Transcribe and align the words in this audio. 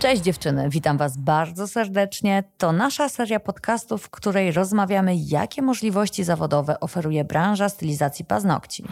Cześć 0.00 0.22
dziewczyny, 0.22 0.68
witam 0.70 0.98
Was 0.98 1.16
bardzo 1.16 1.68
serdecznie. 1.68 2.44
To 2.58 2.72
nasza 2.72 3.08
seria 3.08 3.40
podcastów, 3.40 4.02
w 4.02 4.10
której 4.10 4.52
rozmawiamy, 4.52 5.16
jakie 5.16 5.62
możliwości 5.62 6.24
zawodowe 6.24 6.80
oferuje 6.80 7.24
branża 7.24 7.68
stylizacji 7.68 8.24
paznokci. 8.24 8.84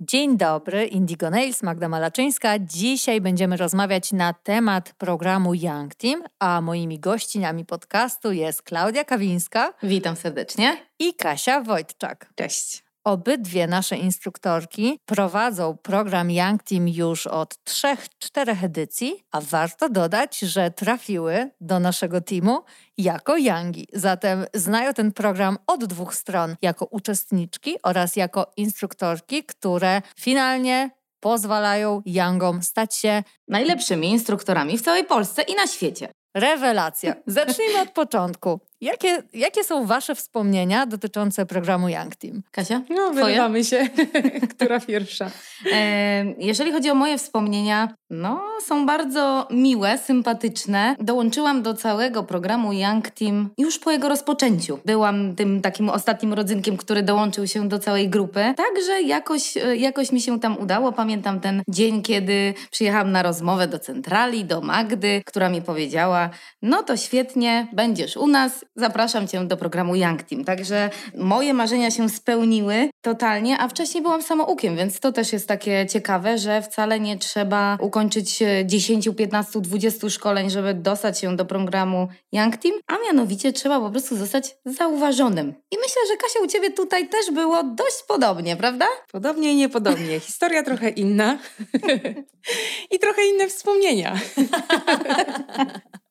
Dzień 0.00 0.36
dobry, 0.36 0.86
Indigo 0.86 1.30
Nails, 1.30 1.62
Magda 1.62 1.88
Malaczyńska. 1.88 2.58
Dzisiaj 2.58 3.20
będziemy 3.20 3.56
rozmawiać 3.56 4.12
na 4.12 4.32
temat 4.32 4.94
programu 4.98 5.54
Young 5.54 5.94
Team, 5.94 6.22
a 6.38 6.60
moimi 6.60 7.00
gościniami 7.00 7.64
podcastu 7.64 8.32
jest 8.32 8.62
Klaudia 8.62 9.04
Kawińska. 9.04 9.72
Witam 9.82 10.16
serdecznie. 10.16 10.76
I 10.98 11.14
Kasia 11.14 11.60
Wojtczak. 11.60 12.32
Cześć. 12.34 12.83
Obydwie 13.04 13.66
nasze 13.66 13.96
instruktorki 13.96 14.98
prowadzą 15.04 15.76
program 15.76 16.30
Young 16.30 16.62
Team 16.62 16.88
już 16.88 17.26
od 17.26 17.54
3-4 17.54 18.64
edycji, 18.64 19.24
a 19.32 19.40
warto 19.40 19.88
dodać, 19.88 20.38
że 20.38 20.70
trafiły 20.70 21.50
do 21.60 21.80
naszego 21.80 22.20
teamu 22.20 22.62
jako 22.98 23.36
Youngi. 23.36 23.86
Zatem 23.92 24.44
znają 24.54 24.94
ten 24.94 25.12
program 25.12 25.58
od 25.66 25.84
dwóch 25.84 26.14
stron, 26.14 26.56
jako 26.62 26.84
uczestniczki 26.84 27.76
oraz 27.82 28.16
jako 28.16 28.52
instruktorki, 28.56 29.44
które 29.44 30.02
finalnie 30.20 30.90
pozwalają 31.20 32.02
Youngom 32.06 32.62
stać 32.62 32.96
się 32.96 33.22
najlepszymi 33.48 34.10
instruktorami 34.10 34.78
w 34.78 34.82
całej 34.82 35.04
Polsce 35.04 35.42
i 35.42 35.54
na 35.54 35.66
świecie. 35.66 36.08
Rewelacja. 36.34 37.14
Zacznijmy 37.26 37.80
od 37.80 37.90
początku. 37.90 38.60
Jakie, 38.84 39.22
jakie 39.34 39.64
są 39.64 39.86
Wasze 39.86 40.14
wspomnienia 40.14 40.86
dotyczące 40.86 41.46
programu 41.46 41.88
Young 41.88 42.16
Team? 42.16 42.42
Kasia? 42.50 42.82
No, 42.90 43.10
wyrywamy 43.10 43.64
się. 43.64 43.88
Która 44.56 44.80
pierwsza? 44.80 45.30
E, 45.72 46.24
jeżeli 46.38 46.72
chodzi 46.72 46.90
o 46.90 46.94
moje 46.94 47.18
wspomnienia, 47.18 47.88
no, 48.10 48.42
są 48.64 48.86
bardzo 48.86 49.48
miłe, 49.50 49.98
sympatyczne. 49.98 50.96
Dołączyłam 51.00 51.62
do 51.62 51.74
całego 51.74 52.22
programu 52.22 52.72
Young 52.72 53.10
Team 53.10 53.50
już 53.58 53.78
po 53.78 53.90
jego 53.90 54.08
rozpoczęciu. 54.08 54.78
Byłam 54.84 55.36
tym 55.36 55.60
takim 55.62 55.90
ostatnim 55.90 56.32
rodzynkiem, 56.32 56.76
który 56.76 57.02
dołączył 57.02 57.46
się 57.46 57.68
do 57.68 57.78
całej 57.78 58.08
grupy. 58.08 58.54
Także 58.56 59.02
jakoś, 59.02 59.56
e, 59.56 59.76
jakoś 59.76 60.12
mi 60.12 60.20
się 60.20 60.40
tam 60.40 60.58
udało. 60.58 60.92
Pamiętam 60.92 61.40
ten 61.40 61.62
dzień, 61.68 62.02
kiedy 62.02 62.54
przyjechałam 62.70 63.12
na 63.12 63.22
rozmowę 63.22 63.68
do 63.68 63.78
centrali, 63.78 64.44
do 64.44 64.60
Magdy, 64.60 65.22
która 65.26 65.48
mi 65.48 65.62
powiedziała: 65.62 66.30
No 66.62 66.82
to 66.82 66.96
świetnie, 66.96 67.68
będziesz 67.72 68.16
u 68.16 68.26
nas 68.26 68.64
zapraszam 68.76 69.28
Cię 69.28 69.44
do 69.44 69.56
programu 69.56 69.96
Young 69.96 70.22
Team. 70.22 70.44
Także 70.44 70.90
moje 71.16 71.54
marzenia 71.54 71.90
się 71.90 72.08
spełniły 72.08 72.90
totalnie, 73.00 73.58
a 73.58 73.68
wcześniej 73.68 74.02
byłam 74.02 74.22
samoukiem, 74.22 74.76
więc 74.76 75.00
to 75.00 75.12
też 75.12 75.32
jest 75.32 75.48
takie 75.48 75.86
ciekawe, 75.86 76.38
że 76.38 76.62
wcale 76.62 77.00
nie 77.00 77.18
trzeba 77.18 77.78
ukończyć 77.80 78.42
10, 78.64 79.08
15, 79.16 79.60
20 79.60 80.10
szkoleń, 80.10 80.50
żeby 80.50 80.74
dostać 80.74 81.18
się 81.18 81.36
do 81.36 81.44
programu 81.44 82.08
Young 82.32 82.56
Team, 82.56 82.74
a 82.86 82.94
mianowicie 83.06 83.52
trzeba 83.52 83.80
po 83.80 83.90
prostu 83.90 84.16
zostać 84.16 84.56
zauważonym. 84.64 85.54
I 85.70 85.76
myślę, 85.76 86.02
że 86.08 86.16
Kasia, 86.16 86.40
u 86.44 86.46
Ciebie 86.46 86.70
tutaj 86.70 87.08
też 87.08 87.30
było 87.30 87.62
dość 87.62 88.02
podobnie, 88.08 88.56
prawda? 88.56 88.86
Podobnie 89.12 89.52
i 89.52 89.56
niepodobnie. 89.56 90.20
Historia 90.20 90.62
trochę 90.62 90.88
inna 90.88 91.38
i 92.92 92.98
trochę 92.98 93.26
inne 93.26 93.48
wspomnienia. 93.48 94.14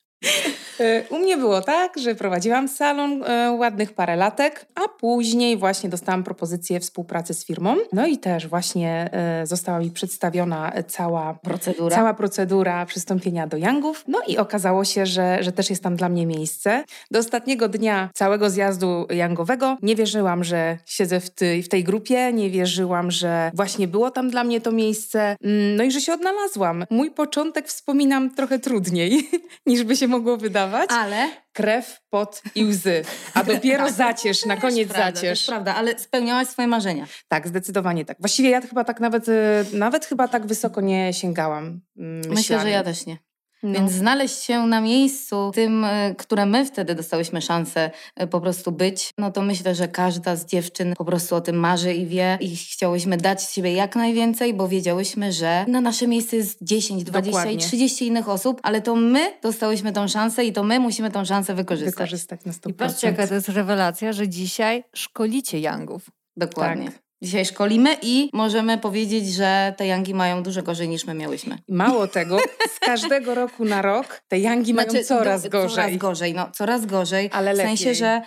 E, 0.80 1.04
u 1.10 1.20
mnie 1.20 1.38
było 1.38 1.62
tak, 1.62 2.00
że 2.00 2.16
prowadziłam 2.16 2.68
salon 2.68 3.24
e, 3.24 3.52
ładnych 3.52 3.94
parę 3.94 4.16
latek, 4.16 4.66
a 4.76 4.88
później 5.00 5.58
właśnie 5.58 5.90
dostałam 5.90 6.24
propozycję 6.24 6.80
współpracy 6.80 7.34
z 7.34 7.46
firmą. 7.46 7.76
No 7.94 8.08
i 8.08 8.18
też 8.18 8.48
właśnie 8.48 9.10
e, 9.12 9.48
została 9.48 9.80
mi 9.80 9.92
przedstawiona 9.92 10.72
cała 10.88 11.34
procedura, 11.34 11.96
cała 11.96 12.14
procedura 12.14 12.86
przystąpienia 12.86 13.48
do 13.48 13.58
Youngów. 13.58 14.04
No 14.08 14.20
i 14.28 14.38
okazało 14.38 14.86
się, 14.86 15.06
że, 15.06 15.38
że 15.44 15.52
też 15.52 15.70
jest 15.70 15.84
tam 15.84 15.96
dla 15.96 16.10
mnie 16.10 16.26
miejsce. 16.26 16.84
Do 17.12 17.20
ostatniego 17.20 17.70
dnia 17.70 18.10
całego 18.14 18.50
zjazdu 18.50 19.08
Youngowego 19.10 19.78
nie 19.82 19.96
wierzyłam, 19.96 20.44
że 20.44 20.78
siedzę 20.86 21.20
w, 21.20 21.30
ty, 21.30 21.64
w 21.64 21.70
tej 21.70 21.84
grupie, 21.84 22.34
nie 22.34 22.50
wierzyłam, 22.50 23.12
że 23.12 23.52
właśnie 23.54 23.88
było 23.88 24.12
tam 24.12 24.30
dla 24.30 24.44
mnie 24.44 24.62
to 24.62 24.72
miejsce, 24.72 25.36
mm, 25.44 25.76
no 25.76 25.84
i 25.84 25.92
że 25.92 26.02
się 26.02 26.14
odnalazłam. 26.14 26.86
Mój 26.90 27.12
początek 27.12 27.68
wspominam 27.68 28.36
trochę 28.36 28.60
trudniej, 28.60 29.30
niż 29.66 29.84
by 29.84 29.96
się 29.96 30.08
mogło 30.14 30.38
wydawać. 30.38 30.90
Ale 30.94 31.30
krew, 31.54 32.02
pot 32.10 32.42
i 32.56 32.66
łzy. 32.66 33.04
A 33.34 33.44
dopiero 33.54 33.86
tak. 33.86 33.94
zacierz, 33.94 34.46
na 34.46 34.58
koniec 34.58 34.90
prawda, 34.90 35.16
zacierz. 35.16 35.46
To 35.46 35.52
prawda, 35.52 35.76
ale 35.76 36.00
spełniałaś 36.00 36.48
swoje 36.48 36.68
marzenia. 36.68 37.08
Tak, 37.28 37.48
zdecydowanie 37.48 38.06
tak. 38.06 38.18
Właściwie 38.20 38.50
ja 38.50 38.62
chyba 38.62 38.84
tak 38.84 39.00
nawet, 39.00 39.28
y, 39.28 39.34
nawet 39.74 40.06
chyba 40.06 40.28
tak 40.28 40.46
wysoko 40.46 40.82
nie 40.82 41.14
sięgałam. 41.14 41.82
Myślami. 41.96 42.36
Myślę, 42.36 42.60
że 42.60 42.70
ja 42.70 42.84
też 42.84 43.06
nie. 43.06 43.18
No. 43.64 43.74
Więc 43.74 43.92
znaleźć 43.92 44.44
się 44.44 44.68
na 44.68 44.82
miejscu 44.82 45.52
tym, 45.54 45.86
e, 45.86 46.16
które 46.16 46.46
my 46.46 46.66
wtedy 46.66 46.96
dostałyśmy 46.96 47.42
szansę 47.42 47.92
e, 48.16 48.28
po 48.28 48.42
prostu 48.42 48.72
być, 48.72 49.14
no 49.18 49.32
to 49.32 49.42
myślę, 49.42 49.76
że 49.76 49.88
każda 49.88 50.36
z 50.36 50.46
dziewczyn 50.46 50.94
po 50.98 51.06
prostu 51.06 51.36
o 51.36 51.42
tym 51.42 51.56
marzy 51.56 51.94
i 51.94 52.06
wie 52.06 52.38
i 52.42 52.56
chciałyśmy 52.56 53.18
dać 53.18 53.44
siebie 53.44 53.74
jak 53.74 53.96
najwięcej, 53.96 54.54
bo 54.54 54.68
wiedziałyśmy, 54.68 55.32
że 55.32 55.66
na 55.68 55.82
nasze 55.82 56.08
miejsce 56.08 56.36
jest 56.36 56.58
10, 56.62 57.04
20 57.04 57.32
Dokładnie. 57.32 57.54
i 57.54 57.58
30 57.58 58.08
innych 58.08 58.30
osób, 58.30 58.60
ale 58.64 58.82
to 58.82 58.96
my 58.96 59.34
dostałyśmy 59.42 59.92
tą 59.92 60.08
szansę 60.08 60.46
i 60.46 60.54
to 60.54 60.64
my 60.64 60.80
musimy 60.80 61.12
tą 61.12 61.26
szansę 61.26 61.56
wykorzystać. 61.56 61.94
Wykorzystać 61.94 62.46
na 62.46 62.52
100%. 62.52 62.70
I 62.70 62.74
patrzcie, 62.74 63.08
jaka 63.08 63.28
to 63.28 63.34
jest 63.34 63.50
rewelacja, 63.50 64.14
że 64.14 64.30
dzisiaj 64.30 64.84
szkolicie 64.96 65.60
Youngów. 65.60 66.10
Dokładnie. 66.38 66.92
Tak. 66.92 67.03
Dzisiaj 67.24 67.46
szkolimy 67.46 67.98
i 68.02 68.30
możemy 68.34 68.78
powiedzieć, 68.78 69.34
że 69.34 69.74
te 69.78 69.88
Yangi 69.88 70.14
mają 70.14 70.44
dużo 70.44 70.64
gorzej 70.64 70.90
niż 70.90 71.06
my 71.06 71.14
miałyśmy. 71.14 71.58
Mało 71.68 72.08
tego, 72.08 72.38
z 72.76 72.80
każdego 72.80 73.36
roku 73.36 73.66
na 73.66 73.82
rok 73.82 74.22
te 74.28 74.40
Yangi 74.40 74.74
znaczy, 74.74 74.92
mają 74.92 75.04
coraz 75.04 75.48
gorzej. 75.48 75.76
Coraz 75.76 75.98
gorzej, 75.98 76.34
no 76.34 76.50
coraz 76.54 76.86
gorzej. 76.86 77.30
Ale 77.34 77.54
w 77.54 77.58
lepiej. 77.58 77.78
sensie, 77.78 77.96
że 77.96 78.22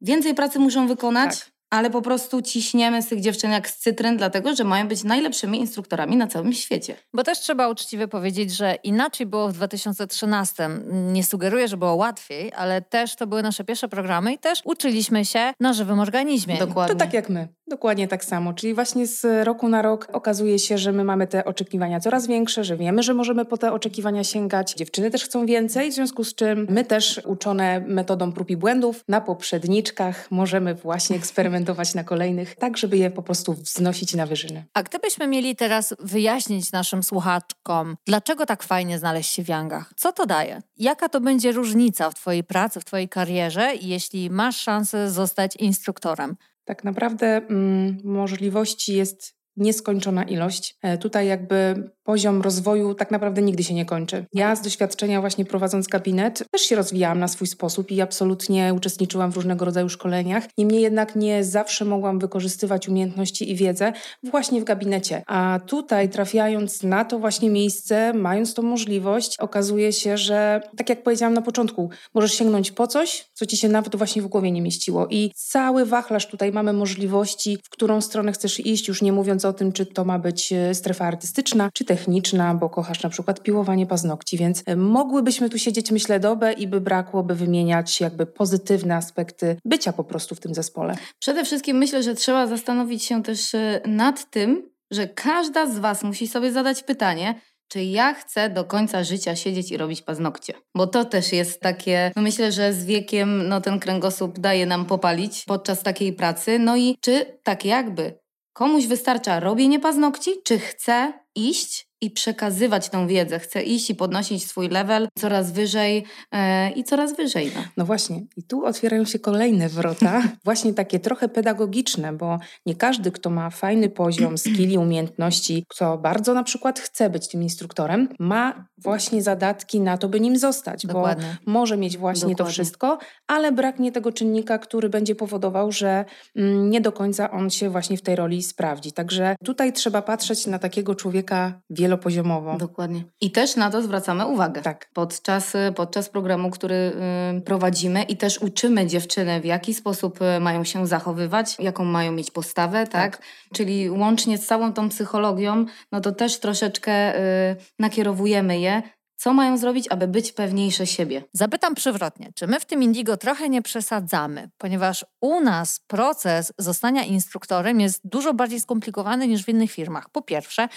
więcej 0.00 0.34
pracy 0.34 0.58
muszą 0.58 0.86
wykonać, 0.86 1.38
tak 1.38 1.52
ale 1.72 1.90
po 1.90 2.02
prostu 2.02 2.42
ciśniemy 2.42 3.02
z 3.02 3.08
tych 3.08 3.20
dziewczyn 3.20 3.50
jak 3.52 3.68
z 3.68 3.78
cytryn, 3.78 4.16
dlatego 4.16 4.54
że 4.56 4.64
mają 4.64 4.88
być 4.88 5.04
najlepszymi 5.04 5.58
instruktorami 5.58 6.16
na 6.16 6.26
całym 6.26 6.52
świecie. 6.52 6.96
Bo 7.14 7.22
też 7.22 7.40
trzeba 7.40 7.68
uczciwie 7.68 8.08
powiedzieć, 8.08 8.56
że 8.56 8.74
inaczej 8.74 9.26
było 9.26 9.48
w 9.48 9.52
2013. 9.52 10.68
Nie 10.92 11.24
sugeruję, 11.24 11.68
że 11.68 11.76
było 11.76 11.94
łatwiej, 11.94 12.52
ale 12.56 12.82
też 12.82 13.16
to 13.16 13.26
były 13.26 13.42
nasze 13.42 13.64
pierwsze 13.64 13.88
programy 13.88 14.32
i 14.32 14.38
też 14.38 14.62
uczyliśmy 14.64 15.24
się 15.24 15.52
na 15.60 15.72
żywym 15.72 16.00
organizmie. 16.00 16.58
Dokładnie. 16.58 16.94
To 16.94 16.98
tak 16.98 17.12
jak 17.12 17.28
my. 17.28 17.48
Dokładnie 17.72 18.08
tak 18.08 18.24
samo. 18.24 18.52
Czyli 18.52 18.74
właśnie 18.74 19.06
z 19.06 19.46
roku 19.46 19.68
na 19.68 19.82
rok 19.82 20.08
okazuje 20.12 20.58
się, 20.58 20.78
że 20.78 20.92
my 20.92 21.04
mamy 21.04 21.26
te 21.26 21.44
oczekiwania 21.44 22.00
coraz 22.00 22.26
większe, 22.26 22.64
że 22.64 22.76
wiemy, 22.76 23.02
że 23.02 23.14
możemy 23.14 23.44
po 23.44 23.58
te 23.58 23.72
oczekiwania 23.72 24.24
sięgać. 24.24 24.74
Dziewczyny 24.74 25.10
też 25.10 25.24
chcą 25.24 25.46
więcej, 25.46 25.90
w 25.90 25.94
związku 25.94 26.24
z 26.24 26.34
czym 26.34 26.66
my 26.70 26.84
też 26.84 27.20
uczone 27.24 27.80
metodą 27.80 28.32
prób 28.32 28.50
i 28.50 28.56
błędów 28.56 29.04
na 29.08 29.20
poprzedniczkach 29.20 30.30
możemy 30.30 30.74
właśnie 30.74 31.16
eksperymentować 31.16 31.94
na 31.94 32.04
kolejnych, 32.04 32.56
tak 32.56 32.76
żeby 32.76 32.96
je 32.96 33.10
po 33.10 33.22
prostu 33.22 33.52
wznosić 33.52 34.14
na 34.14 34.26
wyżyny. 34.26 34.64
A 34.74 34.82
gdybyśmy 34.82 35.26
mieli 35.26 35.56
teraz 35.56 35.94
wyjaśnić 35.98 36.72
naszym 36.72 37.02
słuchaczkom, 37.02 37.96
dlaczego 38.06 38.46
tak 38.46 38.62
fajnie 38.62 38.98
znaleźć 38.98 39.32
się 39.32 39.44
w 39.44 39.48
Yangach? 39.48 39.92
Co 39.96 40.12
to 40.12 40.26
daje? 40.26 40.62
Jaka 40.76 41.08
to 41.08 41.20
będzie 41.20 41.52
różnica 41.52 42.10
w 42.10 42.14
Twojej 42.14 42.44
pracy, 42.44 42.80
w 42.80 42.84
Twojej 42.84 43.08
karierze, 43.08 43.72
jeśli 43.80 44.30
masz 44.30 44.60
szansę 44.60 45.10
zostać 45.10 45.56
instruktorem? 45.56 46.36
Tak 46.64 46.84
naprawdę 46.84 47.26
mm, 47.26 47.98
możliwości 48.04 48.96
jest 48.96 49.42
nieskończona 49.56 50.24
ilość. 50.24 50.78
E, 50.82 50.98
tutaj 50.98 51.26
jakby 51.26 51.90
poziom 52.04 52.42
rozwoju 52.42 52.94
tak 52.94 53.10
naprawdę 53.10 53.42
nigdy 53.42 53.64
się 53.64 53.74
nie 53.74 53.84
kończy. 53.84 54.26
Ja 54.34 54.56
z 54.56 54.62
doświadczenia 54.62 55.20
właśnie 55.20 55.44
prowadząc 55.44 55.88
gabinet 55.88 56.44
też 56.50 56.62
się 56.62 56.76
rozwijałam 56.76 57.18
na 57.18 57.28
swój 57.28 57.46
sposób 57.46 57.90
i 57.90 58.00
absolutnie 58.00 58.74
uczestniczyłam 58.74 59.32
w 59.32 59.36
różnego 59.36 59.64
rodzaju 59.64 59.88
szkoleniach. 59.88 60.44
Niemniej 60.58 60.82
jednak 60.82 61.16
nie 61.16 61.44
zawsze 61.44 61.84
mogłam 61.84 62.18
wykorzystywać 62.18 62.88
umiejętności 62.88 63.50
i 63.50 63.56
wiedzę 63.56 63.92
właśnie 64.22 64.60
w 64.60 64.64
gabinecie. 64.64 65.22
A 65.26 65.60
tutaj 65.66 66.08
trafiając 66.08 66.82
na 66.82 67.04
to 67.04 67.18
właśnie 67.18 67.50
miejsce, 67.50 68.12
mając 68.12 68.54
tą 68.54 68.62
możliwość, 68.62 69.36
okazuje 69.38 69.92
się, 69.92 70.16
że 70.16 70.60
tak 70.76 70.88
jak 70.88 71.02
powiedziałam 71.02 71.34
na 71.34 71.42
początku, 71.42 71.90
możesz 72.14 72.34
sięgnąć 72.34 72.70
po 72.70 72.86
coś, 72.86 73.24
co 73.34 73.46
ci 73.46 73.56
się 73.56 73.68
nawet 73.68 73.96
właśnie 73.96 74.22
w 74.22 74.26
głowie 74.26 74.50
nie 74.50 74.62
mieściło. 74.62 75.06
I 75.10 75.30
cały 75.34 75.86
wachlarz 75.86 76.26
tutaj 76.26 76.52
mamy 76.52 76.72
możliwości, 76.72 77.58
w 77.64 77.70
którą 77.70 78.00
stronę 78.00 78.32
chcesz 78.32 78.60
iść, 78.60 78.88
już 78.88 79.02
nie 79.02 79.12
mówiąc 79.12 79.44
o 79.44 79.52
tym, 79.52 79.72
czy 79.72 79.86
to 79.86 80.04
ma 80.04 80.18
być 80.18 80.52
e, 80.52 80.74
strefa 80.74 81.04
artystyczna, 81.04 81.70
czy 81.74 81.84
techniczna, 81.92 82.54
bo 82.54 82.70
kochasz 82.70 83.02
na 83.02 83.10
przykład 83.10 83.42
piłowanie 83.42 83.86
paznokci, 83.86 84.38
więc 84.38 84.62
e, 84.66 84.76
mogłybyśmy 84.76 85.50
tu 85.50 85.58
siedzieć, 85.58 85.90
myślę, 85.90 86.20
dobę 86.20 86.52
i 86.52 86.66
by 86.66 86.80
brakłoby 86.80 87.34
wymieniać 87.34 88.00
jakby 88.00 88.26
pozytywne 88.26 88.96
aspekty 88.96 89.56
bycia 89.64 89.92
po 89.92 90.04
prostu 90.04 90.34
w 90.34 90.40
tym 90.40 90.54
zespole. 90.54 90.96
Przede 91.18 91.44
wszystkim 91.44 91.76
myślę, 91.76 92.02
że 92.02 92.14
trzeba 92.14 92.46
zastanowić 92.46 93.04
się 93.04 93.22
też 93.22 93.54
e, 93.54 93.80
nad 93.86 94.30
tym, 94.30 94.70
że 94.90 95.08
każda 95.08 95.66
z 95.66 95.78
Was 95.78 96.02
musi 96.02 96.28
sobie 96.28 96.52
zadać 96.52 96.82
pytanie, 96.82 97.40
czy 97.68 97.84
ja 97.84 98.14
chcę 98.14 98.50
do 98.50 98.64
końca 98.64 99.04
życia 99.04 99.36
siedzieć 99.36 99.72
i 99.72 99.76
robić 99.76 100.02
paznokcie. 100.02 100.54
Bo 100.76 100.86
to 100.86 101.04
też 101.04 101.32
jest 101.32 101.60
takie, 101.60 102.12
no 102.16 102.22
myślę, 102.22 102.52
że 102.52 102.72
z 102.72 102.84
wiekiem 102.84 103.48
no 103.48 103.60
ten 103.60 103.80
kręgosłup 103.80 104.38
daje 104.38 104.66
nam 104.66 104.86
popalić 104.86 105.44
podczas 105.46 105.82
takiej 105.82 106.12
pracy. 106.12 106.58
No 106.58 106.76
i 106.76 106.96
czy 107.00 107.38
tak 107.42 107.64
jakby 107.64 108.18
komuś 108.52 108.86
wystarcza 108.86 109.40
robienie 109.40 109.80
paznokci, 109.80 110.30
czy 110.44 110.58
chce 110.58 111.21
iść 111.34 111.91
i 112.02 112.10
przekazywać 112.10 112.88
tą 112.88 113.06
wiedzę. 113.06 113.38
Chcę 113.38 113.62
iść 113.62 113.90
i 113.90 113.94
podnosić 113.94 114.46
swój 114.46 114.68
level 114.68 115.08
coraz 115.18 115.52
wyżej 115.52 116.04
e, 116.32 116.70
i 116.70 116.84
coraz 116.84 117.16
wyżej. 117.16 117.52
No. 117.54 117.62
no 117.76 117.84
właśnie, 117.84 118.24
i 118.36 118.42
tu 118.42 118.64
otwierają 118.64 119.04
się 119.04 119.18
kolejne 119.18 119.68
wrota, 119.68 120.22
właśnie 120.44 120.74
takie 120.74 121.00
trochę 121.00 121.28
pedagogiczne, 121.28 122.12
bo 122.12 122.38
nie 122.66 122.74
każdy, 122.74 123.10
kto 123.10 123.30
ma 123.30 123.50
fajny 123.50 123.88
poziom 123.88 124.38
skilli, 124.44 124.78
umiejętności, 124.78 125.64
kto 125.68 125.98
bardzo 125.98 126.34
na 126.34 126.42
przykład 126.42 126.80
chce 126.80 127.10
być 127.10 127.28
tym 127.28 127.42
instruktorem, 127.42 128.08
ma 128.18 128.66
właśnie 128.78 129.22
zadatki 129.22 129.80
na 129.80 129.98
to, 129.98 130.08
by 130.08 130.20
nim 130.20 130.38
zostać, 130.38 130.86
Dokładnie. 130.86 131.36
bo 131.46 131.52
może 131.52 131.76
mieć 131.76 131.98
właśnie 131.98 132.20
Dokładnie. 132.20 132.36
to 132.36 132.50
wszystko, 132.52 132.98
ale 133.26 133.52
braknie 133.52 133.92
tego 133.92 134.12
czynnika, 134.12 134.58
który 134.58 134.88
będzie 134.88 135.14
powodował, 135.14 135.72
że 135.72 136.04
mm, 136.36 136.70
nie 136.70 136.80
do 136.80 136.92
końca 136.92 137.30
on 137.30 137.50
się 137.50 137.70
właśnie 137.70 137.96
w 137.96 138.02
tej 138.02 138.16
roli 138.16 138.42
sprawdzi. 138.42 138.92
Także 138.92 139.36
tutaj 139.44 139.72
trzeba 139.72 140.02
patrzeć 140.02 140.46
na 140.46 140.58
takiego 140.58 140.94
człowieka 140.94 141.60
wielopoziomowo. 141.92 142.56
Dokładnie. 142.56 143.04
I 143.20 143.30
też 143.30 143.56
na 143.56 143.70
to 143.70 143.82
zwracamy 143.82 144.26
uwagę. 144.26 144.62
Tak. 144.62 144.90
Podczas, 144.92 145.52
podczas 145.76 146.08
programu, 146.08 146.50
który 146.50 146.92
y, 147.38 147.40
prowadzimy 147.40 148.02
i 148.02 148.16
też 148.16 148.38
uczymy 148.38 148.86
dziewczyny, 148.86 149.40
w 149.40 149.44
jaki 149.44 149.74
sposób 149.74 150.18
y, 150.22 150.40
mają 150.40 150.64
się 150.64 150.86
zachowywać, 150.86 151.56
jaką 151.58 151.84
mają 151.84 152.12
mieć 152.12 152.30
postawę, 152.30 152.86
tak? 152.86 153.16
tak? 153.16 153.26
Czyli 153.54 153.90
łącznie 153.90 154.38
z 154.38 154.46
całą 154.46 154.72
tą 154.72 154.88
psychologią, 154.88 155.64
no 155.92 156.00
to 156.00 156.12
też 156.12 156.40
troszeczkę 156.40 157.20
y, 157.50 157.56
nakierowujemy 157.78 158.60
je 158.60 158.82
co 159.22 159.34
mają 159.34 159.58
zrobić, 159.58 159.88
aby 159.90 160.08
być 160.08 160.32
pewniejsze 160.32 160.86
siebie? 160.86 161.24
Zapytam 161.32 161.74
przewrotnie, 161.74 162.32
czy 162.34 162.46
my 162.46 162.60
w 162.60 162.64
tym 162.64 162.82
Indigo 162.82 163.16
trochę 163.16 163.48
nie 163.48 163.62
przesadzamy, 163.62 164.50
ponieważ 164.58 165.04
u 165.20 165.40
nas 165.40 165.80
proces 165.86 166.52
zostania 166.58 167.04
instruktorem 167.04 167.80
jest 167.80 168.00
dużo 168.04 168.34
bardziej 168.34 168.60
skomplikowany 168.60 169.28
niż 169.28 169.44
w 169.44 169.48
innych 169.48 169.72
firmach. 169.72 170.10
Po 170.10 170.22
pierwsze, 170.22 170.68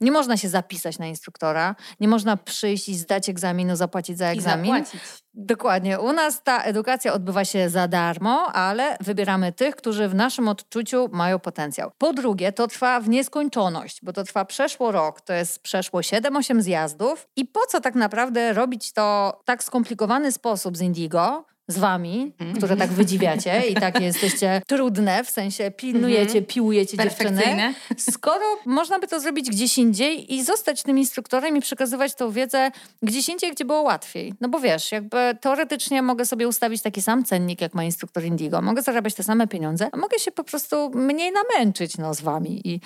nie 0.00 0.12
można 0.12 0.36
się 0.36 0.48
zapisać 0.48 0.98
na 0.98 1.06
instruktora, 1.06 1.76
nie 2.00 2.08
można 2.08 2.36
przyjść 2.36 2.88
i 2.88 2.96
zdać 2.96 3.28
egzaminu, 3.28 3.76
zapłacić 3.76 4.18
za 4.18 4.26
egzamin. 4.26 4.74
I 4.74 4.84
zapłacić. 4.84 5.23
Dokładnie. 5.36 6.00
U 6.00 6.12
nas 6.12 6.42
ta 6.42 6.62
edukacja 6.62 7.12
odbywa 7.12 7.44
się 7.44 7.68
za 7.68 7.88
darmo, 7.88 8.52
ale 8.52 8.96
wybieramy 9.00 9.52
tych, 9.52 9.76
którzy 9.76 10.08
w 10.08 10.14
naszym 10.14 10.48
odczuciu 10.48 11.08
mają 11.12 11.38
potencjał. 11.38 11.90
Po 11.98 12.12
drugie, 12.12 12.52
to 12.52 12.66
trwa 12.66 13.00
w 13.00 13.08
nieskończoność, 13.08 13.98
bo 14.02 14.12
to 14.12 14.24
trwa 14.24 14.44
przeszło 14.44 14.92
rok, 14.92 15.20
to 15.20 15.32
jest 15.32 15.58
przeszło 15.58 16.00
7-8 16.00 16.60
zjazdów. 16.60 17.28
I 17.36 17.44
po 17.44 17.66
co 17.66 17.80
tak 17.80 17.94
naprawdę 17.94 18.52
robić 18.52 18.92
to 18.92 19.38
w 19.42 19.44
tak 19.44 19.64
skomplikowany 19.64 20.32
sposób 20.32 20.76
z 20.76 20.80
Indigo, 20.80 21.44
z 21.68 21.78
wami, 21.78 22.32
mm. 22.38 22.56
które 22.56 22.76
tak 22.76 22.90
wydziwiacie 22.90 23.62
i 23.68 23.74
tak 23.74 24.00
jesteście 24.00 24.62
trudne, 24.66 25.24
w 25.24 25.30
sensie 25.30 25.70
pilnujecie, 25.70 26.42
-hmm. 26.42 26.46
piłujecie 26.46 26.96
dziewczyny, 26.96 27.74
skoro 27.98 28.44
można 28.66 28.98
by 28.98 29.08
to 29.08 29.20
zrobić 29.20 29.50
gdzieś 29.50 29.78
indziej 29.78 30.34
i 30.34 30.44
zostać 30.44 30.82
tym 30.82 30.98
instruktorem 30.98 31.56
i 31.56 31.60
przekazywać 31.60 32.14
tą 32.14 32.30
wiedzę 32.30 32.70
gdzieś 33.02 33.28
indziej, 33.28 33.52
gdzie 33.52 33.64
było 33.64 33.82
łatwiej. 33.82 34.34
No 34.40 34.48
bo 34.48 34.60
wiesz, 34.60 34.92
jakby 34.92 35.38
teoretycznie 35.40 36.02
mogę 36.02 36.26
sobie 36.26 36.48
ustawić 36.48 36.82
taki 36.82 37.02
sam 37.02 37.24
cennik, 37.24 37.60
jak 37.60 37.74
ma 37.74 37.84
instruktor 37.84 38.24
Indigo, 38.24 38.62
mogę 38.62 38.82
zarabiać 38.82 39.14
te 39.14 39.22
same 39.22 39.46
pieniądze, 39.46 39.88
a 39.92 39.96
mogę 39.96 40.18
się 40.18 40.30
po 40.30 40.44
prostu 40.44 40.90
mniej 40.94 41.32
namęczyć 41.32 41.98
no, 41.98 42.14
z 42.14 42.20
wami 42.20 42.68
i, 42.68 42.80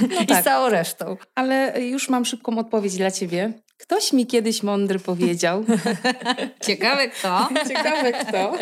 no 0.00 0.20
i 0.22 0.26
tak. 0.26 0.40
z 0.40 0.44
całą 0.44 0.68
resztą. 0.68 1.16
Ale 1.34 1.82
już 1.82 2.08
mam 2.08 2.24
szybką 2.24 2.58
odpowiedź 2.58 2.96
dla 2.96 3.10
ciebie. 3.10 3.52
Ktoś 3.82 4.12
mi 4.12 4.26
kiedyś 4.26 4.62
mądry 4.62 4.98
powiedział. 4.98 5.64
Ciekawe 6.66 7.08
kto. 7.08 7.48
Ciekawe 7.68 8.12
kto. 8.12 8.52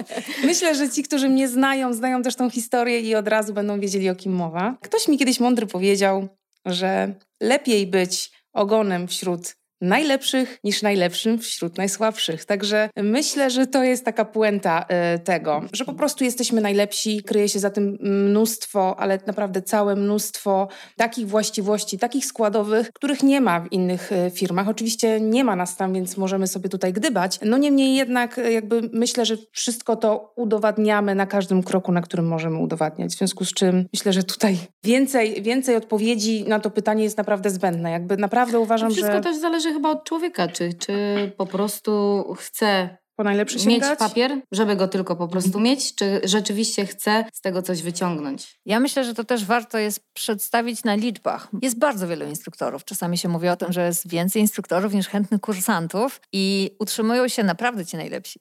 Myślę, 0.45 0.75
że 0.75 0.91
ci, 0.91 1.03
którzy 1.03 1.29
mnie 1.29 1.49
znają, 1.49 1.93
znają 1.93 2.23
też 2.23 2.37
tą 2.37 2.51
historię 2.51 3.01
i 3.01 3.15
od 3.15 3.29
razu 3.29 3.55
będą 3.55 3.81
wiedzieli, 3.81 4.11
o 4.11 4.15
kim 4.15 4.33
mowa. 4.33 4.77
Ktoś 4.83 5.09
mi 5.09 5.19
kiedyś 5.19 5.41
mądry 5.41 5.67
powiedział, 5.67 6.29
że 6.67 7.15
lepiej 7.41 7.87
być 7.87 8.31
ogonem 8.53 9.09
wśród 9.09 9.57
najlepszych 9.81 10.59
niż 10.65 10.83
najlepszym 10.83 11.39
wśród 11.39 11.79
najsłabszych. 11.79 12.45
Także 12.45 12.91
myślę, 12.97 13.51
że 13.51 13.67
to 13.67 13.83
jest 13.83 14.05
taka 14.05 14.25
puenta 14.25 14.87
y, 15.15 15.19
tego, 15.19 15.63
że 15.73 15.85
po 15.85 15.93
prostu 15.93 16.25
jesteśmy 16.25 16.61
najlepsi, 16.61 17.23
kryje 17.23 17.49
się 17.49 17.59
za 17.59 17.71
tym 17.71 17.99
mnóstwo, 18.01 19.01
ale 19.01 19.19
naprawdę 19.27 19.63
całe 19.63 19.97
mnóstwo 19.97 20.69
takich 20.97 21.29
właściwości, 21.29 21.99
takich 21.99 22.27
składowych, 22.27 22.93
których 22.93 23.23
nie 23.23 23.41
ma 23.41 23.61
w 23.61 23.73
innych 23.73 24.13
y, 24.13 24.31
firmach. 24.31 24.69
Oczywiście 24.69 25.21
nie 25.21 25.45
ma 25.45 25.57
nas 25.57 25.77
tam, 25.77 25.95
więc 25.95 26.17
możemy 26.17 26.47
sobie 26.47 26.69
tutaj 26.69 26.93
gdybać. 26.93 27.39
No 27.43 27.59
niemniej 27.59 27.97
jednak 27.97 28.39
y, 28.39 28.53
jakby 28.53 28.91
myślę, 28.93 29.27
że 29.27 29.37
wszystko 29.53 29.97
to 29.97 30.33
udowadniamy 30.37 31.15
na 31.15 31.27
każdym 31.27 31.63
kroku, 31.63 31.93
na 31.93 32.03
którym 32.03 32.27
możemy 32.27 32.59
udowadniać. 32.59 33.13
W 33.13 33.19
związku 33.19 33.45
z 33.45 33.53
czym 33.53 33.89
myślę, 33.93 34.13
że 34.13 34.23
tutaj 34.23 34.57
więcej, 34.85 35.43
więcej 35.43 35.77
odpowiedzi 35.77 36.45
na 36.49 36.61
to 36.61 36.71
pytanie 36.71 37.05
jest 37.05 37.19
naprawdę 37.19 37.51
zbędne. 37.51 37.91
Jakby 37.91 38.17
naprawdę 38.17 38.59
uważam, 38.59 38.91
wszystko 38.91 39.13
że... 39.13 39.21
też 39.21 39.37
zależy 39.37 39.70
zależy 39.71 39.75
chyba 39.75 39.91
od 39.91 40.05
człowieka, 40.05 40.49
czy, 40.49 40.75
czy 40.75 40.95
po 41.37 41.47
prostu 41.47 42.25
chce 42.39 42.99
po 43.17 43.25
najlepszy 43.25 43.69
mieć 43.69 43.85
papier, 43.99 44.41
żeby 44.53 44.77
go 44.77 44.89
tylko 44.89 45.17
po 45.17 45.29
prostu 45.29 45.61
mieć, 45.61 45.95
czy 45.95 46.21
rzeczywiście 46.25 46.87
chce 46.87 47.25
z 47.33 47.41
tego 47.41 47.63
coś 47.63 47.83
wyciągnąć? 47.83 48.61
Ja 48.67 48.81
myślę, 48.81 49.05
że 49.05 49.15
to 49.15 49.25
też 49.25 49.45
warto 49.45 49.79
jest 49.79 50.01
przedstawić 50.13 50.85
na 50.85 50.95
liczbach. 50.95 51.49
Jest 51.63 51.79
bardzo 51.79 52.09
wielu 52.09 52.27
instruktorów. 52.27 52.85
Czasami 52.85 53.19
się 53.19 53.29
mówi 53.29 53.49
o 53.49 53.57
tym, 53.57 53.73
że 53.73 53.87
jest 53.87 54.09
więcej 54.09 54.43
instruktorów 54.43 54.95
niż 54.95 55.09
chętnych 55.09 55.41
kursantów 55.41 56.21
i 56.33 56.71
utrzymują 56.79 57.29
się 57.29 57.45
naprawdę 57.45 57.87
ci 57.87 57.97
najlepsi. 57.97 58.41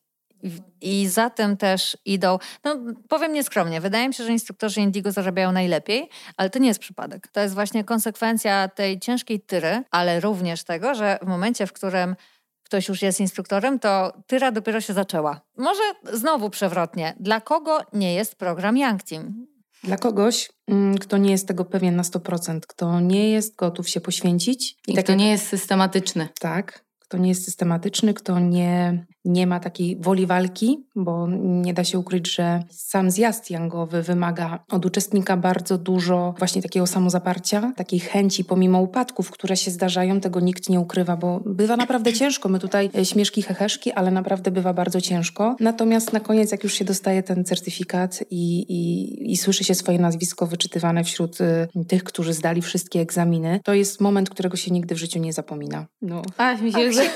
I 0.81 1.07
za 1.07 1.29
tym 1.29 1.57
też 1.57 1.97
idą, 2.05 2.37
no 2.63 2.77
powiem 3.09 3.33
nieskromnie, 3.33 3.81
wydaje 3.81 4.07
mi 4.07 4.13
się, 4.13 4.23
że 4.23 4.31
instruktorzy 4.31 4.81
Indigo 4.81 5.11
zarabiają 5.11 5.51
najlepiej, 5.51 6.09
ale 6.37 6.49
to 6.49 6.59
nie 6.59 6.67
jest 6.67 6.79
przypadek. 6.79 7.27
To 7.27 7.39
jest 7.39 7.53
właśnie 7.53 7.83
konsekwencja 7.83 8.67
tej 8.67 8.99
ciężkiej 8.99 9.41
tyry, 9.41 9.83
ale 9.91 10.19
również 10.19 10.63
tego, 10.63 10.95
że 10.95 11.19
w 11.21 11.27
momencie, 11.27 11.67
w 11.67 11.73
którym 11.73 12.15
ktoś 12.63 12.87
już 12.87 13.01
jest 13.01 13.19
instruktorem, 13.19 13.79
to 13.79 14.13
tyra 14.27 14.51
dopiero 14.51 14.81
się 14.81 14.93
zaczęła. 14.93 15.41
Może 15.57 15.81
znowu 16.13 16.49
przewrotnie. 16.49 17.13
Dla 17.19 17.41
kogo 17.41 17.79
nie 17.93 18.13
jest 18.13 18.35
program 18.35 18.77
Young 18.77 19.03
Team? 19.03 19.45
Dla 19.83 19.97
kogoś, 19.97 20.49
mm, 20.67 20.97
kto 20.97 21.17
nie 21.17 21.31
jest 21.31 21.47
tego 21.47 21.65
pewien 21.65 21.95
na 21.95 22.03
100%, 22.03 22.59
kto 22.67 22.99
nie 22.99 23.29
jest 23.29 23.55
gotów 23.55 23.89
się 23.89 24.01
poświęcić. 24.01 24.71
I, 24.87 24.91
I 24.91 24.95
tak 24.95 25.03
kto 25.03 25.11
jak... 25.11 25.19
nie 25.19 25.29
jest 25.31 25.47
systematyczny. 25.47 26.29
Tak, 26.39 26.85
kto 26.99 27.17
nie 27.17 27.29
jest 27.29 27.45
systematyczny, 27.45 28.13
kto 28.13 28.39
nie 28.39 29.05
nie 29.25 29.47
ma 29.47 29.59
takiej 29.59 29.97
woli 29.99 30.25
walki, 30.25 30.85
bo 30.95 31.27
nie 31.39 31.73
da 31.73 31.83
się 31.83 31.99
ukryć, 31.99 32.35
że 32.35 32.63
sam 32.69 33.11
zjazd 33.11 33.49
jangowy 33.49 34.01
wymaga 34.03 34.63
od 34.71 34.85
uczestnika 34.85 35.37
bardzo 35.37 35.77
dużo 35.77 36.33
właśnie 36.37 36.61
takiego 36.61 36.87
samozaparcia, 36.87 37.73
takiej 37.75 37.99
chęci 37.99 38.45
pomimo 38.45 38.81
upadków, 38.81 39.31
które 39.31 39.57
się 39.57 39.71
zdarzają, 39.71 40.19
tego 40.19 40.39
nikt 40.39 40.69
nie 40.69 40.79
ukrywa, 40.79 41.17
bo 41.17 41.41
bywa 41.45 41.77
naprawdę 41.77 42.13
ciężko. 42.13 42.49
My 42.49 42.59
tutaj 42.59 42.89
e, 42.97 43.05
śmieszki, 43.05 43.41
heheszki, 43.41 43.91
ale 43.91 44.11
naprawdę 44.11 44.51
bywa 44.51 44.73
bardzo 44.73 45.01
ciężko. 45.01 45.55
Natomiast 45.59 46.13
na 46.13 46.19
koniec, 46.19 46.51
jak 46.51 46.63
już 46.63 46.73
się 46.73 46.85
dostaje 46.85 47.23
ten 47.23 47.45
certyfikat 47.45 48.23
i, 48.29 48.59
i, 48.59 49.31
i 49.31 49.37
słyszy 49.37 49.63
się 49.63 49.75
swoje 49.75 49.99
nazwisko 49.99 50.47
wyczytywane 50.47 51.03
wśród 51.03 51.41
y, 51.41 51.67
tych, 51.87 52.03
którzy 52.03 52.33
zdali 52.33 52.61
wszystkie 52.61 52.99
egzaminy, 52.99 53.59
to 53.63 53.73
jest 53.73 54.01
moment, 54.01 54.29
którego 54.29 54.57
się 54.57 54.71
nigdy 54.71 54.95
w 54.95 54.97
życiu 54.97 55.19
nie 55.19 55.33
zapomina. 55.33 55.85
No. 56.01 56.21
A, 56.37 56.55
mi 56.55 56.73
się, 56.73 56.93
że... 56.93 57.01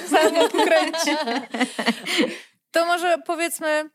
kręci. 0.65 1.17
To 2.71 2.85
może 2.85 3.17
powiedzmy, 3.25 3.89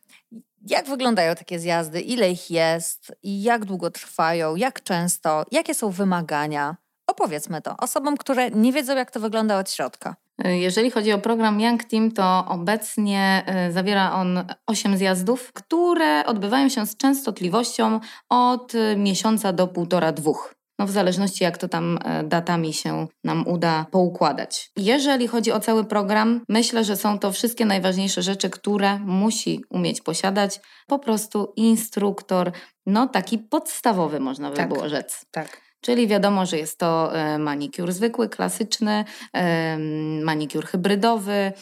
jak 0.66 0.86
wyglądają 0.86 1.34
takie 1.34 1.58
zjazdy, 1.58 2.00
ile 2.00 2.30
ich 2.30 2.50
jest? 2.50 3.12
I 3.22 3.42
jak 3.42 3.64
długo 3.64 3.90
trwają, 3.90 4.56
jak 4.56 4.82
często, 4.82 5.44
jakie 5.50 5.74
są 5.74 5.90
wymagania? 5.90 6.76
Opowiedzmy 7.06 7.62
to 7.62 7.76
osobom, 7.76 8.16
które 8.16 8.50
nie 8.50 8.72
wiedzą, 8.72 8.96
jak 8.96 9.10
to 9.10 9.20
wygląda 9.20 9.58
od 9.58 9.70
środka. 9.70 10.16
Jeżeli 10.44 10.90
chodzi 10.90 11.12
o 11.12 11.18
program 11.18 11.60
Young 11.60 11.84
Team, 11.84 12.12
to 12.12 12.44
obecnie 12.48 13.44
y, 13.68 13.72
zawiera 13.72 14.12
on 14.12 14.44
8 14.66 14.96
zjazdów, 14.96 15.52
które 15.52 16.26
odbywają 16.26 16.68
się 16.68 16.86
z 16.86 16.96
częstotliwością 16.96 18.00
od 18.28 18.72
miesiąca 18.96 19.52
do 19.52 19.68
półtora, 19.68 20.12
dwóch 20.12 20.57
no 20.78 20.86
w 20.86 20.90
zależności 20.90 21.44
jak 21.44 21.58
to 21.58 21.68
tam 21.68 21.98
e, 22.04 22.24
datami 22.24 22.72
się 22.72 23.06
nam 23.24 23.48
uda 23.48 23.86
poukładać. 23.90 24.70
Jeżeli 24.76 25.28
chodzi 25.28 25.52
o 25.52 25.60
cały 25.60 25.84
program, 25.84 26.40
myślę, 26.48 26.84
że 26.84 26.96
są 26.96 27.18
to 27.18 27.32
wszystkie 27.32 27.66
najważniejsze 27.66 28.22
rzeczy, 28.22 28.50
które 28.50 28.98
musi 28.98 29.64
umieć 29.70 30.00
posiadać 30.00 30.60
po 30.86 30.98
prostu 30.98 31.52
instruktor, 31.56 32.52
no 32.86 33.06
taki 33.06 33.38
podstawowy 33.38 34.20
można 34.20 34.50
by 34.50 34.56
tak, 34.56 34.68
było 34.68 34.88
rzec. 34.88 35.24
Tak. 35.30 35.68
Czyli 35.80 36.06
wiadomo, 36.06 36.46
że 36.46 36.58
jest 36.58 36.78
to 36.78 37.16
e, 37.16 37.38
manikur 37.38 37.92
zwykły, 37.92 38.28
klasyczny, 38.28 39.04
e, 39.32 39.78
manikur 40.24 40.66
hybrydowy, 40.66 41.52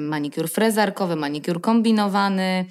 manikur 0.00 0.48
frezarkowy, 0.48 1.16
manikur 1.16 1.60
kombinowany, 1.60 2.64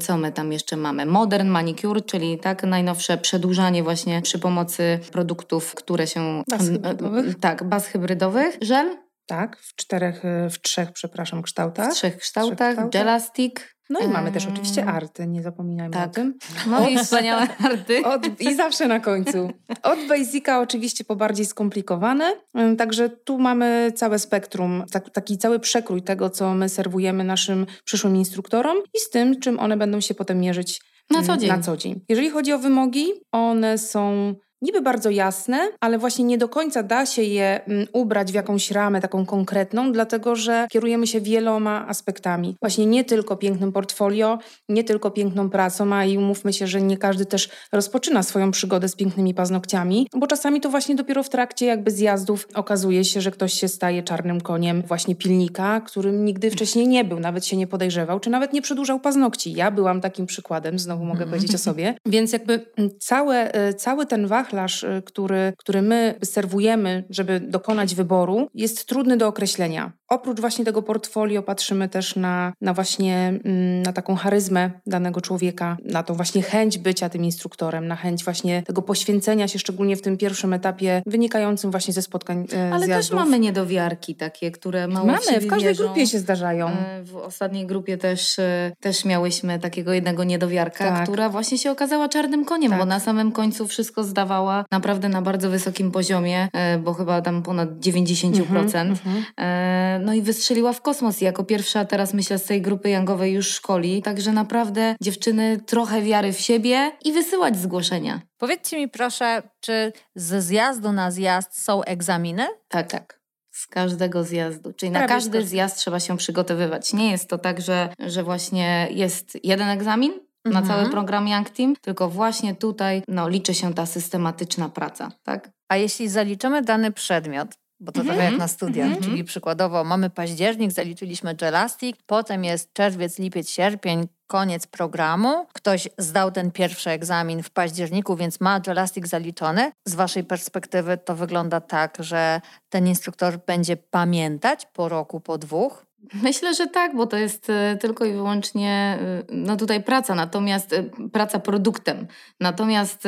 co 0.00 0.16
my 0.16 0.32
tam 0.32 0.52
jeszcze 0.52 0.76
mamy? 0.76 1.06
Modern 1.06 1.48
manicure, 1.48 2.00
czyli 2.00 2.38
tak 2.38 2.62
najnowsze 2.62 3.18
przedłużanie 3.18 3.82
właśnie 3.82 4.22
przy 4.22 4.38
pomocy 4.38 5.00
produktów, 5.12 5.74
które 5.74 6.06
się... 6.06 6.42
Baz 6.50 6.68
hybrydowych. 6.68 7.38
Tak, 7.40 7.64
baz 7.64 7.86
hybrydowych. 7.86 8.56
Żel 8.60 8.96
Tak, 9.26 9.56
w 9.56 9.74
czterech, 9.74 10.24
e, 10.24 10.50
w 10.50 10.60
trzech, 10.60 10.92
przepraszam, 10.92 11.42
kształtach. 11.42 11.92
W 11.92 11.94
trzech 11.94 12.18
kształtach, 12.18 12.74
trzech 12.74 12.90
Gelastic. 12.90 13.71
No 13.92 14.00
i 14.00 14.08
mamy 14.08 14.32
też 14.32 14.46
oczywiście 14.46 14.84
arty, 14.84 15.26
nie 15.26 15.42
zapominajmy 15.42 15.94
tak. 15.94 16.10
o 16.10 16.12
tym. 16.12 16.38
No 16.66 16.88
i 16.88 16.98
wspaniałe 16.98 17.46
arty. 17.64 18.04
Od, 18.04 18.40
I 18.40 18.54
zawsze 18.54 18.88
na 18.88 19.00
końcu. 19.00 19.50
Od 19.82 19.98
Basica 20.08 20.60
oczywiście 20.60 21.04
po 21.04 21.16
bardziej 21.16 21.46
skomplikowane, 21.46 22.32
także 22.78 23.08
tu 23.08 23.38
mamy 23.38 23.92
całe 23.96 24.18
spektrum, 24.18 24.84
tak, 24.92 25.10
taki 25.10 25.38
cały 25.38 25.60
przekrój 25.60 26.02
tego, 26.02 26.30
co 26.30 26.54
my 26.54 26.68
serwujemy 26.68 27.24
naszym 27.24 27.66
przyszłym 27.84 28.16
instruktorom 28.16 28.76
i 28.94 28.98
z 28.98 29.10
tym, 29.10 29.40
czym 29.40 29.58
one 29.58 29.76
będą 29.76 30.00
się 30.00 30.14
potem 30.14 30.40
mierzyć 30.40 30.80
na 31.10 31.22
co 31.22 31.36
dzień. 31.36 31.48
Na 31.48 31.58
co 31.58 31.76
dzień. 31.76 32.00
Jeżeli 32.08 32.30
chodzi 32.30 32.52
o 32.52 32.58
wymogi, 32.58 33.06
one 33.32 33.78
są 33.78 34.34
niby 34.62 34.80
bardzo 34.80 35.10
jasne, 35.10 35.68
ale 35.80 35.98
właśnie 35.98 36.24
nie 36.24 36.38
do 36.38 36.48
końca 36.48 36.82
da 36.82 37.06
się 37.06 37.22
je 37.22 37.64
mm, 37.64 37.86
ubrać 37.92 38.32
w 38.32 38.34
jakąś 38.34 38.70
ramę 38.70 39.00
taką 39.00 39.26
konkretną, 39.26 39.92
dlatego 39.92 40.36
że 40.36 40.66
kierujemy 40.70 41.06
się 41.06 41.20
wieloma 41.20 41.88
aspektami. 41.88 42.56
Właśnie 42.60 42.86
nie 42.86 43.04
tylko 43.04 43.36
pięknym 43.36 43.72
portfolio, 43.72 44.38
nie 44.68 44.84
tylko 44.84 45.10
piękną 45.10 45.50
pracą, 45.50 45.94
a 45.94 46.04
i 46.04 46.18
umówmy 46.18 46.52
się, 46.52 46.66
że 46.66 46.82
nie 46.82 46.98
każdy 46.98 47.26
też 47.26 47.48
rozpoczyna 47.72 48.22
swoją 48.22 48.50
przygodę 48.50 48.88
z 48.88 48.96
pięknymi 48.96 49.34
paznokciami, 49.34 50.08
bo 50.16 50.26
czasami 50.26 50.60
to 50.60 50.70
właśnie 50.70 50.94
dopiero 50.94 51.22
w 51.22 51.28
trakcie 51.28 51.66
jakby 51.66 51.90
zjazdów 51.90 52.48
okazuje 52.54 53.04
się, 53.04 53.20
że 53.20 53.30
ktoś 53.30 53.52
się 53.52 53.68
staje 53.68 54.02
czarnym 54.02 54.40
koniem 54.40 54.82
właśnie 54.82 55.16
pilnika, 55.16 55.80
którym 55.80 56.24
nigdy 56.24 56.50
wcześniej 56.50 56.88
nie 56.88 57.04
był, 57.04 57.20
nawet 57.20 57.46
się 57.46 57.56
nie 57.56 57.66
podejrzewał, 57.66 58.20
czy 58.20 58.30
nawet 58.30 58.52
nie 58.52 58.62
przedłużał 58.62 59.00
paznokci. 59.00 59.52
Ja 59.52 59.70
byłam 59.70 60.00
takim 60.00 60.26
przykładem, 60.26 60.78
znowu 60.78 61.04
mogę 61.04 61.26
powiedzieć 61.26 61.54
o 61.54 61.58
sobie. 61.58 61.94
Więc 62.06 62.32
jakby 62.32 62.66
mm, 62.76 62.90
całe, 62.98 63.54
e, 63.54 63.74
cały 63.74 64.06
ten 64.06 64.26
wach 64.26 64.51
wachlarz, 64.52 64.82
y, 64.82 65.02
który, 65.06 65.52
który 65.56 65.82
my 65.82 66.14
serwujemy, 66.24 67.04
żeby 67.10 67.40
dokonać 67.40 67.94
wyboru, 67.94 68.48
jest 68.54 68.86
trudny 68.86 69.16
do 69.16 69.28
określenia. 69.28 69.92
Oprócz 70.08 70.40
właśnie 70.40 70.64
tego 70.64 70.82
portfolio 70.82 71.42
patrzymy 71.42 71.88
też 71.88 72.16
na, 72.16 72.52
na 72.60 72.74
właśnie 72.74 73.40
mm, 73.44 73.82
na 73.82 73.92
taką 73.92 74.16
charyzmę 74.16 74.70
danego 74.86 75.20
człowieka, 75.20 75.76
na 75.84 76.02
tą 76.02 76.14
właśnie 76.14 76.42
chęć 76.42 76.78
bycia 76.78 77.08
tym 77.08 77.24
instruktorem, 77.24 77.88
na 77.88 77.96
chęć 77.96 78.24
właśnie 78.24 78.62
tego 78.62 78.82
poświęcenia 78.82 79.48
się, 79.48 79.58
szczególnie 79.58 79.96
w 79.96 80.02
tym 80.02 80.16
pierwszym 80.16 80.52
etapie 80.52 81.02
wynikającym 81.06 81.70
właśnie 81.70 81.94
ze 81.94 82.02
spotkań 82.02 82.46
e, 82.52 82.74
Ale 82.74 82.86
zjazdów. 82.86 83.10
też 83.10 83.24
mamy 83.24 83.38
niedowiarki 83.38 84.14
takie, 84.14 84.50
które 84.50 84.88
mało 84.88 85.06
Mamy, 85.06 85.40
w, 85.40 85.46
każdej 85.46 85.68
wierzą. 85.68 85.84
grupie 85.84 86.06
się 86.06 86.18
zdarzają. 86.18 86.68
E, 86.68 87.04
w 87.04 87.16
ostatniej 87.16 87.66
grupie 87.66 87.98
też, 87.98 88.38
e, 88.38 88.72
też 88.80 89.04
miałyśmy 89.04 89.58
takiego 89.58 89.92
jednego 89.92 90.24
niedowiarka, 90.24 90.84
tak. 90.84 91.02
która 91.02 91.28
właśnie 91.28 91.58
się 91.58 91.70
okazała 91.70 92.08
czarnym 92.08 92.44
koniem, 92.44 92.70
tak. 92.70 92.80
bo 92.80 92.86
na 92.86 93.00
samym 93.00 93.32
końcu 93.32 93.66
wszystko 93.66 94.04
zdawała 94.04 94.41
naprawdę 94.70 95.08
na 95.08 95.22
bardzo 95.22 95.50
wysokim 95.50 95.90
poziomie, 95.90 96.48
bo 96.84 96.94
chyba 96.94 97.22
tam 97.22 97.42
ponad 97.42 97.70
90%. 97.70 98.78
Mm 98.80 98.94
-hmm, 98.94 100.00
no 100.00 100.14
i 100.14 100.22
wystrzeliła 100.22 100.72
w 100.72 100.82
kosmos 100.82 101.20
jako 101.20 101.44
pierwsza 101.44 101.84
teraz 101.84 102.14
myślę 102.14 102.38
z 102.38 102.44
tej 102.44 102.62
grupy 102.62 102.90
jangowej 102.90 103.32
już 103.32 103.48
szkoli. 103.48 104.02
Także 104.02 104.32
naprawdę 104.32 104.94
dziewczyny 105.02 105.60
trochę 105.66 106.02
wiary 106.02 106.32
w 106.32 106.40
siebie 106.40 106.92
i 107.04 107.12
wysyłać 107.12 107.56
zgłoszenia. 107.56 108.20
Powiedzcie 108.38 108.76
mi 108.76 108.88
proszę, 108.88 109.42
czy 109.60 109.92
ze 110.14 110.42
zjazdu 110.42 110.92
na 110.92 111.10
zjazd 111.10 111.64
są 111.64 111.82
egzaminy? 111.82 112.46
Tak, 112.68 112.90
tak. 112.90 113.22
Z 113.50 113.66
każdego 113.66 114.24
zjazdu. 114.24 114.72
Czyli 114.72 114.92
na 114.92 115.08
każdy 115.08 115.46
zjazd 115.46 115.76
trzeba 115.76 116.00
się 116.00 116.16
przygotowywać. 116.16 116.92
Nie 116.92 117.10
jest 117.10 117.28
to 117.28 117.38
tak, 117.38 117.60
że, 117.60 117.88
że 117.98 118.22
właśnie 118.22 118.88
jest 118.90 119.38
jeden 119.44 119.68
egzamin, 119.68 120.12
na 120.44 120.60
mhm. 120.60 120.66
cały 120.66 120.90
program 120.90 121.28
Young 121.28 121.50
Team, 121.50 121.76
tylko 121.76 122.08
właśnie 122.08 122.54
tutaj 122.54 123.02
no, 123.08 123.28
liczy 123.28 123.54
się 123.54 123.74
ta 123.74 123.86
systematyczna 123.86 124.68
praca, 124.68 125.12
tak? 125.22 125.50
A 125.68 125.76
jeśli 125.76 126.08
zaliczymy 126.08 126.62
dany 126.62 126.92
przedmiot, 126.92 127.48
bo 127.80 127.92
to 127.92 128.00
mm 128.00 128.12
-hmm. 128.12 128.16
trochę 128.16 128.30
jak 128.30 128.40
na 128.40 128.48
studiach, 128.48 128.86
mm 128.86 128.98
-hmm. 128.98 129.04
czyli 129.04 129.24
przykładowo 129.24 129.84
mamy 129.84 130.10
październik, 130.10 130.72
zaliczyliśmy 130.72 131.34
Gelastic, 131.34 131.96
potem 132.06 132.44
jest 132.44 132.72
czerwiec, 132.72 133.18
lipiec, 133.18 133.48
sierpień, 133.48 134.06
koniec 134.26 134.66
programu. 134.66 135.46
Ktoś 135.52 135.88
zdał 135.98 136.30
ten 136.30 136.50
pierwszy 136.50 136.90
egzamin 136.90 137.42
w 137.42 137.50
październiku, 137.50 138.16
więc 138.16 138.40
ma 138.40 138.60
Gelastic 138.60 139.06
zaliczony. 139.06 139.72
Z 139.84 139.94
Waszej 139.94 140.24
perspektywy 140.24 140.98
to 140.98 141.16
wygląda 141.16 141.60
tak, 141.60 141.96
że 142.00 142.40
ten 142.68 142.86
instruktor 142.86 143.38
będzie 143.46 143.76
pamiętać 143.76 144.66
po 144.72 144.88
roku, 144.88 145.20
po 145.20 145.38
dwóch, 145.38 145.86
Myślę, 146.22 146.54
że 146.54 146.66
tak, 146.66 146.96
bo 146.96 147.06
to 147.06 147.16
jest 147.16 147.50
e, 147.50 147.76
tylko 147.80 148.04
i 148.04 148.12
wyłącznie 148.12 148.98
e, 149.00 149.22
no 149.28 149.56
tutaj 149.56 149.82
praca, 149.82 150.14
natomiast 150.14 150.72
e, 150.72 150.82
praca 151.12 151.38
produktem. 151.38 152.06
Natomiast 152.40 153.02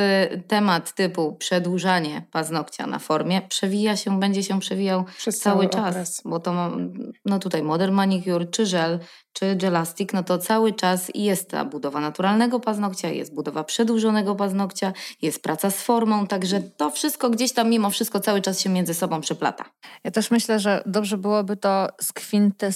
temat 0.48 0.94
typu 0.94 1.32
przedłużanie 1.32 2.22
paznokcia 2.30 2.86
na 2.86 2.98
formie 2.98 3.42
przewija 3.48 3.96
się, 3.96 4.20
będzie 4.20 4.42
się 4.42 4.60
przewijał 4.60 5.04
Przez 5.16 5.38
cały, 5.38 5.68
cały 5.68 5.84
czas, 5.84 6.22
bo 6.24 6.40
to 6.40 6.70
no 7.24 7.38
tutaj 7.38 7.62
modern 7.62 7.94
manicure 7.94 8.46
czy 8.46 8.66
żel 8.66 8.98
czy 9.34 9.56
Gelastic, 9.56 10.12
no 10.12 10.22
to 10.22 10.38
cały 10.38 10.72
czas 10.72 11.10
jest 11.14 11.50
ta 11.50 11.64
budowa 11.64 12.00
naturalnego 12.00 12.60
paznokcia, 12.60 13.08
jest 13.08 13.34
budowa 13.34 13.64
przedłużonego 13.64 14.34
paznokcia, 14.34 14.92
jest 15.22 15.42
praca 15.42 15.70
z 15.70 15.82
formą, 15.82 16.26
także 16.26 16.60
to 16.60 16.90
wszystko 16.90 17.30
gdzieś 17.30 17.52
tam 17.52 17.70
mimo 17.70 17.90
wszystko 17.90 18.20
cały 18.20 18.40
czas 18.40 18.60
się 18.60 18.70
między 18.70 18.94
sobą 18.94 19.20
przeplata. 19.20 19.64
Ja 20.04 20.10
też 20.10 20.30
myślę, 20.30 20.58
że 20.60 20.82
dobrze 20.86 21.18
byłoby 21.18 21.56
to 21.56 21.88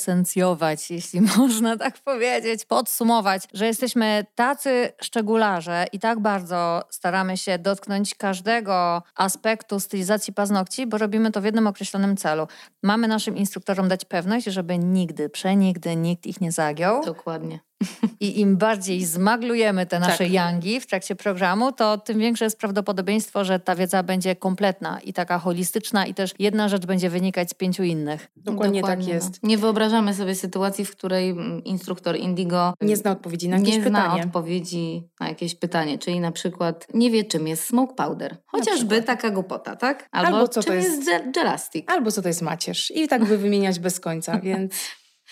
skwintesencjować, 0.09 0.91
jeśli 0.91 1.21
można 1.39 1.77
tak 1.77 1.99
powiedzieć, 1.99 2.65
podsumować, 2.65 3.43
że 3.53 3.67
jesteśmy 3.67 4.27
tacy 4.35 4.93
szczególarze 5.03 5.87
i 5.93 5.99
tak 5.99 6.21
bardzo 6.21 6.83
staramy 6.91 7.37
się 7.37 7.59
dotknąć 7.59 8.15
każdego 8.15 9.03
aspektu 9.15 9.81
stylizacji 9.81 10.33
paznokci, 10.33 10.87
bo 10.87 10.99
robimy 10.99 11.31
to 11.31 11.41
w 11.41 11.45
jednym 11.45 11.67
określonym 11.67 12.17
celu. 12.17 12.47
Mamy 12.83 13.09
naszym 13.09 13.37
instruktorom 13.37 13.89
dać 13.89 14.05
pewność, 14.05 14.47
żeby 14.47 14.79
nigdy, 14.79 15.29
przenigdy 15.29 15.97
nikt 15.97 16.27
ich 16.27 16.41
nie 16.41 16.53
zagiął. 16.53 17.05
Dokładnie. 17.05 17.68
I 18.21 18.41
im 18.41 18.57
bardziej 18.57 19.05
zmaglujemy 19.05 19.87
te 19.87 19.99
nasze 19.99 20.19
tak. 20.19 20.31
yangi 20.31 20.81
w 20.81 20.87
trakcie 20.87 21.17
programu, 21.17 21.73
to 21.73 21.99
tym 21.99 22.19
większe 22.19 22.45
jest 22.45 22.59
prawdopodobieństwo, 22.59 23.45
że 23.45 23.61
ta 23.61 23.75
wiedza 23.75 24.03
będzie 24.03 24.37
kompletna 24.37 25.01
i 25.01 25.13
taka 25.13 25.39
holistyczna 25.39 26.07
i 26.07 26.15
też 26.15 26.35
jedna 26.39 26.69
rzecz 26.69 26.87
będzie 26.87 27.11
wynikać 27.11 27.51
z 27.51 27.55
pięciu 27.55 27.83
innych. 27.83 28.31
Dokładnie, 28.37 28.81
tak 28.81 28.91
Dokładnie 28.91 29.15
tak 29.15 29.15
jest. 29.15 29.43
Nie 29.43 29.59
wyobrażamy 29.59 30.15
sobie 30.15 30.35
sytuacji, 30.35 30.85
w 30.85 30.91
której 30.91 31.31
mm, 31.31 31.65
instruktor 31.65 32.17
Indigo 32.17 32.75
nie 32.81 32.97
zna 32.97 33.11
odpowiedzi 33.11 33.49
na 33.49 33.57
jakieś 33.57 33.77
nie 33.77 33.83
pytanie. 33.83 34.09
Nie 34.09 34.23
zna 34.23 34.25
odpowiedzi 34.25 35.09
na 35.21 35.29
jakieś 35.29 35.55
pytanie, 35.55 35.99
czyli 35.99 36.21
na 36.21 36.33
przykład 36.33 36.87
nie 36.95 37.11
wie 37.11 37.25
czym 37.25 37.49
jest 37.49 37.65
smoke 37.65 37.95
powder. 37.95 38.37
Chociażby 38.47 39.03
taka 39.03 39.31
głupota, 39.31 39.77
tak? 39.77 40.09
Albo, 40.13 40.37
Albo 40.37 40.49
co 40.49 40.63
czym 40.63 40.73
to 40.73 40.75
jest, 40.75 41.07
jest 41.07 41.25
gelastic. 41.35 41.85
Albo 41.91 42.13
co 42.13 42.23
to 42.23 42.29
jest 42.29 42.43
macierz. 42.43 42.91
I 42.91 43.09
tak 43.09 43.25
by 43.25 43.39
wymieniać 43.39 43.79
bez 43.79 44.01
końca, 44.01 44.41
więc... 44.43 44.75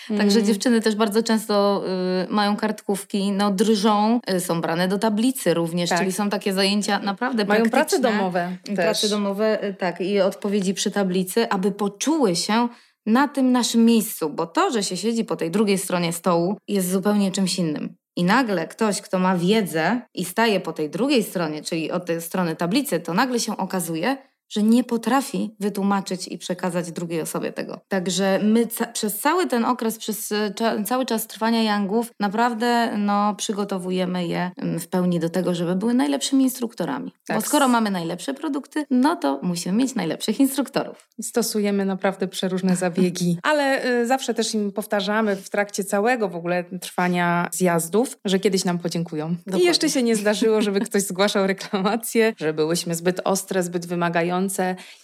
Także 0.09 0.39
mm. 0.39 0.47
dziewczyny 0.47 0.81
też 0.81 0.95
bardzo 0.95 1.23
często 1.23 1.85
y, 2.25 2.33
mają 2.33 2.57
kartkówki, 2.57 3.33
no 3.33 3.51
drżą, 3.51 4.21
y, 4.31 4.41
są 4.41 4.61
brane 4.61 4.89
do 4.89 4.99
tablicy 4.99 5.55
również, 5.55 5.91
tak. 5.91 5.99
czyli 5.99 6.13
są 6.13 6.31
takie 6.31 6.53
zajęcia 6.53 6.99
naprawdę 6.99 7.45
Mają 7.45 7.71
prace 7.71 7.99
domowe 7.99 8.57
też. 8.65 8.75
Prace 8.75 9.09
domowe, 9.09 9.65
y, 9.65 9.75
tak, 9.75 10.01
i 10.01 10.21
odpowiedzi 10.21 10.75
przy 10.75 10.91
tablicy, 10.91 11.49
aby 11.49 11.73
poczuły 11.73 12.37
się 12.37 12.69
na 13.07 13.29
tym 13.29 13.53
naszym 13.53 13.85
miejscu, 13.85 14.31
bo 14.31 14.47
to, 14.47 14.71
że 14.71 14.83
się 14.83 14.97
siedzi 14.97 15.25
po 15.25 15.37
tej 15.37 15.51
drugiej 15.51 15.79
stronie 15.79 16.13
stołu 16.13 16.57
jest 16.69 16.91
zupełnie 16.91 17.33
czymś 17.33 17.59
innym. 17.59 17.95
I 18.17 18.25
nagle 18.25 18.69
ktoś, 18.69 19.01
kto 19.01 19.19
ma 19.19 19.37
wiedzę 19.37 20.01
i 20.15 20.25
staje 20.25 20.61
po 20.61 20.73
tej 20.73 20.91
drugiej 20.91 21.23
stronie, 21.23 21.63
czyli 21.63 21.91
od 21.91 22.07
tej 22.07 22.21
strony 22.21 22.57
tablicy, 22.57 23.01
to 23.01 23.15
nagle 23.15 23.41
się 23.41 23.57
okazuje, 23.57 24.17
że 24.49 24.63
nie 24.63 24.85
potrafi 24.85 25.55
wytłumaczyć 25.61 26.29
i 26.29 26.39
przekazać 26.39 26.93
drugiej 26.93 27.21
osobie 27.21 27.53
tego. 27.53 27.81
Także 27.89 28.41
my 28.43 28.67
ca 28.67 28.87
przez 28.87 29.19
cały 29.19 29.47
ten 29.47 29.65
okres, 29.65 29.99
przez 29.99 30.33
e, 30.33 30.55
cza 30.55 30.83
cały 30.83 31.07
czas 31.07 31.27
trwania 31.27 31.63
Yangów 31.63 32.13
naprawdę 32.21 32.97
no, 32.99 33.35
przygotowujemy 33.35 34.27
je 34.27 34.51
mm, 34.57 34.81
w 34.81 34.89
pełni 34.89 35.21
do 35.21 35.31
tego, 35.31 35.55
żeby 35.55 35.77
były 35.77 35.95
najlepszymi 35.95 36.45
instruktorami. 36.45 37.13
Tak. 37.27 37.37
Bo 37.37 37.43
skoro 37.43 37.69
mamy 37.69 37.91
najlepsze 37.91 38.35
produkty, 38.35 38.87
no 38.91 39.17
to 39.17 39.41
musimy 39.43 39.79
mieć 39.79 39.95
najlepszych 39.95 40.41
instruktorów. 40.41 41.09
Stosujemy 41.23 41.85
naprawdę 41.85 42.29
przeróżne 42.29 42.77
zabiegi, 42.77 43.39
ale 43.43 43.87
y, 43.87 44.07
zawsze 44.07 44.35
też 44.35 44.55
im 44.55 44.73
powtarzamy 44.73 45.37
w 45.37 45.51
trakcie 45.51 45.85
całego 45.85 46.29
w 46.29 46.37
ogóle 46.37 46.65
trwania 46.81 47.49
zjazdów, 47.53 48.19
że 48.25 48.39
kiedyś 48.39 48.65
nam 48.65 48.79
podziękują. 48.79 49.35
Dokładnie. 49.37 49.63
I 49.63 49.67
jeszcze 49.67 49.91
się 49.91 50.03
nie 50.03 50.17
zdarzyło, 50.17 50.63
żeby 50.63 50.81
ktoś 50.81 51.03
zgłaszał 51.03 51.47
reklamację, 51.47 52.35
że 52.37 52.53
byłyśmy 52.53 52.95
zbyt 52.95 53.21
ostre, 53.25 53.63
zbyt 53.63 53.87
wymagające 53.87 54.36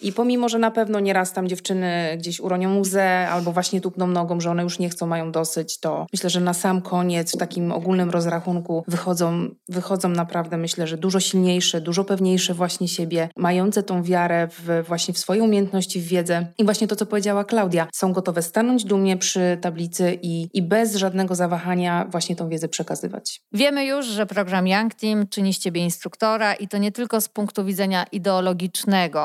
i 0.01 0.13
pomimo, 0.13 0.49
że 0.49 0.59
na 0.59 0.71
pewno 0.71 0.99
nieraz 0.99 1.33
tam 1.33 1.47
dziewczyny 1.47 2.15
gdzieś 2.17 2.39
uronią 2.39 2.79
łzę 2.79 3.29
albo 3.29 3.51
właśnie 3.51 3.81
tupną 3.81 4.07
nogą, 4.07 4.39
że 4.39 4.51
one 4.51 4.63
już 4.63 4.79
nie 4.79 4.89
chcą, 4.89 5.07
mają 5.07 5.31
dosyć, 5.31 5.79
to 5.79 6.05
myślę, 6.13 6.29
że 6.29 6.39
na 6.39 6.53
sam 6.53 6.81
koniec 6.81 7.35
w 7.35 7.37
takim 7.37 7.71
ogólnym 7.71 8.09
rozrachunku 8.09 8.83
wychodzą, 8.87 9.49
wychodzą 9.69 10.09
naprawdę 10.09 10.57
myślę, 10.57 10.87
że 10.87 10.97
dużo 10.97 11.19
silniejsze, 11.19 11.81
dużo 11.81 12.03
pewniejsze 12.03 12.53
właśnie 12.53 12.87
siebie, 12.87 13.29
mające 13.37 13.83
tą 13.83 14.03
wiarę 14.03 14.47
w, 14.51 14.83
właśnie 14.87 15.13
w 15.13 15.17
swoje 15.17 15.43
umiejętności, 15.43 16.01
w 16.01 16.07
wiedzę 16.07 16.47
i 16.57 16.63
właśnie 16.65 16.87
to, 16.87 16.95
co 16.95 17.05
powiedziała 17.05 17.43
Klaudia, 17.43 17.87
są 17.93 18.13
gotowe 18.13 18.41
stanąć 18.41 18.85
dumnie 18.85 19.17
przy 19.17 19.57
tablicy 19.61 20.19
i, 20.21 20.49
i 20.53 20.61
bez 20.61 20.95
żadnego 20.95 21.35
zawahania 21.35 22.07
właśnie 22.09 22.35
tą 22.35 22.49
wiedzę 22.49 22.67
przekazywać. 22.67 23.41
Wiemy 23.53 23.85
już, 23.85 24.05
że 24.05 24.25
program 24.25 24.67
Young 24.67 24.95
Team 24.95 25.27
czyni 25.27 25.53
z 25.53 25.59
Ciebie 25.59 25.81
instruktora 25.81 26.53
i 26.53 26.67
to 26.67 26.77
nie 26.77 26.91
tylko 26.91 27.21
z 27.21 27.29
punktu 27.29 27.65
widzenia 27.65 28.05
ideologicznego, 28.11 29.22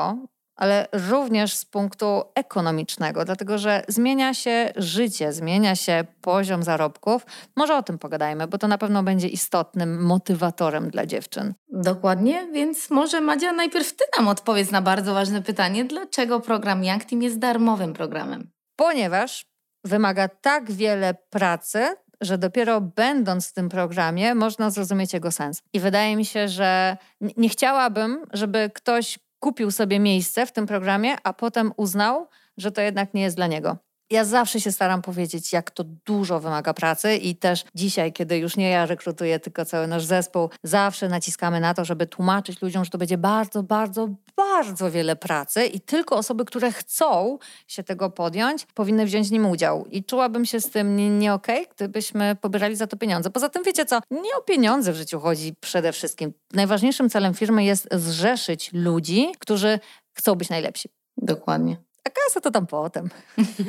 ale 0.59 0.87
również 0.91 1.53
z 1.53 1.65
punktu 1.65 2.23
ekonomicznego, 2.35 3.25
dlatego 3.25 3.57
że 3.57 3.83
zmienia 3.87 4.33
się 4.33 4.71
życie, 4.75 5.33
zmienia 5.33 5.75
się 5.75 6.03
poziom 6.21 6.63
zarobków. 6.63 7.25
Może 7.55 7.77
o 7.77 7.83
tym 7.83 7.99
pogadajmy, 7.99 8.47
bo 8.47 8.57
to 8.57 8.67
na 8.67 8.77
pewno 8.77 9.03
będzie 9.03 9.27
istotnym 9.27 10.05
motywatorem 10.05 10.89
dla 10.89 11.05
dziewczyn. 11.05 11.53
Dokładnie, 11.69 12.47
więc 12.51 12.89
może 12.89 13.21
Madzia 13.21 13.51
najpierw 13.53 13.95
ty 13.95 14.03
nam 14.17 14.27
odpowiedz 14.27 14.71
na 14.71 14.81
bardzo 14.81 15.13
ważne 15.13 15.41
pytanie, 15.41 15.85
dlaczego 15.85 16.39
program 16.39 16.83
Young 16.83 17.05
Team 17.05 17.21
jest 17.21 17.39
darmowym 17.39 17.93
programem? 17.93 18.51
Ponieważ 18.75 19.45
wymaga 19.83 20.27
tak 20.27 20.71
wiele 20.71 21.13
pracy, 21.29 21.95
że 22.21 22.37
dopiero 22.37 22.81
będąc 22.81 23.49
w 23.49 23.53
tym 23.53 23.69
programie 23.69 24.35
można 24.35 24.69
zrozumieć 24.69 25.13
jego 25.13 25.31
sens. 25.31 25.61
I 25.73 25.79
wydaje 25.79 26.15
mi 26.15 26.25
się, 26.25 26.47
że 26.47 26.97
nie 27.37 27.49
chciałabym, 27.49 28.25
żeby 28.33 28.71
ktoś 28.73 29.19
kupił 29.39 29.71
sobie 29.71 29.99
miejsce 29.99 30.45
w 30.45 30.51
tym 30.51 30.67
programie, 30.67 31.15
a 31.23 31.33
potem 31.33 31.71
uznał, 31.77 32.27
że 32.57 32.71
to 32.71 32.81
jednak 32.81 33.13
nie 33.13 33.21
jest 33.21 33.35
dla 33.35 33.47
niego. 33.47 33.88
Ja 34.11 34.25
zawsze 34.25 34.61
się 34.61 34.71
staram 34.71 35.01
powiedzieć, 35.01 35.53
jak 35.53 35.71
to 35.71 35.83
dużo 35.83 36.39
wymaga 36.39 36.73
pracy 36.73 37.15
i 37.15 37.35
też 37.35 37.65
dzisiaj, 37.75 38.13
kiedy 38.13 38.37
już 38.37 38.57
nie 38.57 38.69
ja 38.69 38.85
rekrutuję, 38.85 39.39
tylko 39.39 39.65
cały 39.65 39.87
nasz 39.87 40.05
zespół, 40.05 40.49
zawsze 40.63 41.09
naciskamy 41.09 41.59
na 41.59 41.73
to, 41.73 41.85
żeby 41.85 42.07
tłumaczyć 42.07 42.61
ludziom, 42.61 42.85
że 42.85 42.91
to 42.91 42.97
będzie 42.97 43.17
bardzo, 43.17 43.63
bardzo, 43.63 44.09
bardzo 44.37 44.91
wiele 44.91 45.15
pracy 45.15 45.65
i 45.65 45.79
tylko 45.79 46.17
osoby, 46.17 46.45
które 46.45 46.71
chcą 46.71 47.37
się 47.67 47.83
tego 47.83 48.09
podjąć, 48.09 48.65
powinny 48.73 49.05
wziąć 49.05 49.27
w 49.27 49.31
nim 49.31 49.45
udział. 49.45 49.85
I 49.85 50.03
czułabym 50.03 50.45
się 50.45 50.59
z 50.59 50.69
tym 50.69 50.95
nie, 50.95 51.09
nie 51.09 51.33
okej, 51.33 51.63
okay, 51.63 51.73
gdybyśmy 51.75 52.35
pobierali 52.41 52.75
za 52.75 52.87
to 52.87 52.97
pieniądze. 52.97 53.29
Poza 53.29 53.49
tym, 53.49 53.63
wiecie 53.63 53.85
co, 53.85 53.99
nie 54.11 54.35
o 54.39 54.41
pieniądze 54.41 54.93
w 54.93 54.95
życiu 54.95 55.19
chodzi 55.19 55.53
przede 55.59 55.91
wszystkim. 55.93 56.33
Najważniejszym 56.53 57.09
celem 57.09 57.33
firmy 57.33 57.63
jest 57.63 57.87
zrzeszyć 57.91 58.69
ludzi, 58.73 59.31
którzy 59.39 59.79
chcą 60.13 60.35
być 60.35 60.49
najlepsi. 60.49 60.89
Dokładnie. 61.17 61.88
A 62.09 62.11
kasa 62.11 62.41
to 62.41 62.51
tam 62.51 62.67
potem. 62.67 63.09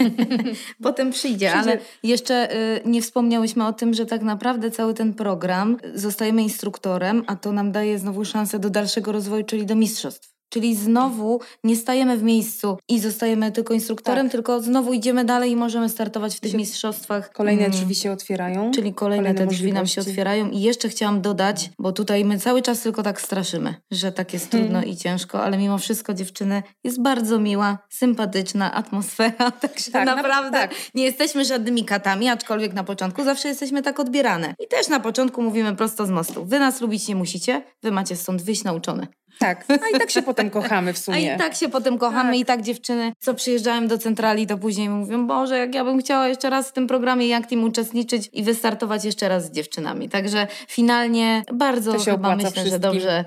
potem 0.82 1.11
przyjdzie, 1.11 1.50
przyjdzie, 1.50 1.70
ale 1.70 1.78
jeszcze 2.02 2.56
y, 2.56 2.80
nie 2.85 3.02
wspomniałyśmy 3.02 3.66
o 3.66 3.73
tym, 3.73 3.94
że 3.94 4.06
tak 4.06 4.23
naprawdę 4.23 4.70
cały 4.70 4.94
ten 4.94 5.14
program 5.14 5.76
zostajemy 5.94 6.42
instruktorem, 6.42 7.25
a 7.26 7.37
to 7.37 7.52
nam 7.52 7.73
daje 7.73 7.99
znowu 7.99 8.25
szansę 8.25 8.59
do 8.59 8.70
dalszego 8.70 9.12
rozwoju, 9.12 9.44
czyli 9.44 9.66
do 9.66 9.75
mistrzostw. 9.75 10.39
Czyli 10.50 10.76
znowu 10.76 11.40
nie 11.64 11.76
stajemy 11.76 12.16
w 12.16 12.23
miejscu 12.23 12.78
i 12.88 13.00
zostajemy 13.00 13.52
tylko 13.52 13.75
instruktorem, 13.75 14.26
tak. 14.26 14.33
tylko 14.33 14.61
znowu 14.61 14.92
idziemy 14.92 15.25
dalej 15.25 15.50
i 15.50 15.57
możemy 15.57 15.88
startować 15.88 16.37
w 16.37 16.40
tych 16.40 16.54
mistrzostwach. 16.54 17.33
Kolejne 17.33 17.64
mm. 17.64 17.76
drzwi 17.76 17.95
się 17.95 18.12
otwierają. 18.12 18.71
Czyli 18.71 18.95
kolejne, 18.95 19.25
kolejne 19.25 19.50
te 19.50 19.57
drzwi 19.57 19.73
nam 19.73 19.87
się 19.87 20.00
otwierają. 20.00 20.50
I 20.50 20.61
jeszcze 20.61 20.88
chciałam 20.88 21.21
dodać, 21.21 21.71
bo 21.78 21.92
tutaj 21.92 22.25
my 22.25 22.38
cały 22.38 22.62
czas 22.62 22.80
tylko 22.80 23.02
tak 23.02 23.21
straszymy, 23.21 23.75
że 23.90 24.12
tak 24.12 24.33
jest 24.33 24.50
trudno 24.50 24.73
hmm. 24.73 24.90
i 24.90 24.97
ciężko, 24.97 25.42
ale 25.42 25.59
mimo 25.59 25.78
wszystko 25.78 26.14
dziewczyny 26.14 26.62
jest 26.85 27.02
bardzo 27.02 27.38
miła, 27.38 27.78
sympatyczna 27.88 28.73
atmosfera, 28.75 29.50
także 29.62 29.90
tak, 29.90 30.07
naprawdę 30.07 30.59
tak. 30.59 30.75
nie 30.95 31.04
jesteśmy 31.04 31.45
żadnymi 31.45 31.85
katami, 31.85 32.28
aczkolwiek 32.28 32.73
na 32.73 32.85
początku 32.85 33.25
zawsze 33.25 33.49
jesteśmy 33.49 33.83
tak 33.83 34.00
odbierane. 34.00 34.54
I 34.59 34.69
też 34.69 34.88
na 34.88 35.00
początku 35.00 35.42
mówimy 35.42 35.76
prosto 35.76 36.07
z 36.07 36.11
mostu. 36.11 36.45
Wy 36.45 36.59
nas 36.59 36.80
lubić 36.80 37.09
nie 37.09 37.16
musicie, 37.16 37.62
wy 37.83 37.90
macie 37.90 38.16
stąd 38.16 38.42
wyjść 38.42 38.64
nauczone. 38.64 39.07
Tak, 39.38 39.64
a 39.84 39.96
i 39.96 39.99
tak 39.99 40.10
się 40.10 40.22
potem 40.22 40.50
kochamy 40.50 40.92
w 40.92 40.99
sumie. 40.99 41.32
A 41.32 41.34
i 41.34 41.38
tak 41.38 41.54
się 41.54 41.68
potem 41.68 41.99
kochamy 41.99 42.30
tak. 42.30 42.40
i 42.40 42.44
tak 42.44 42.62
dziewczyny, 42.62 43.12
co 43.18 43.34
przyjeżdżają 43.34 43.88
do 43.88 43.99
centrali, 43.99 44.46
to 44.46 44.58
później 44.58 44.88
mówią, 44.88 45.26
Boże, 45.26 45.58
jak 45.58 45.75
ja 45.75 45.84
bym 45.84 45.99
chciała 45.99 46.28
jeszcze 46.28 46.50
raz 46.50 46.68
w 46.68 46.72
tym 46.72 46.87
programie 46.87 47.28
jak 47.28 47.46
Team 47.46 47.64
uczestniczyć 47.64 48.30
i 48.32 48.42
wystartować 48.42 49.04
jeszcze 49.04 49.28
raz 49.28 49.44
z 49.44 49.50
dziewczynami. 49.50 50.08
Także 50.08 50.46
finalnie 50.68 51.42
bardzo 51.52 51.99
chyba 51.99 52.37
myślę, 52.37 52.50
wszystkim. 52.50 52.72
że 52.72 52.78
dobrze 52.78 53.25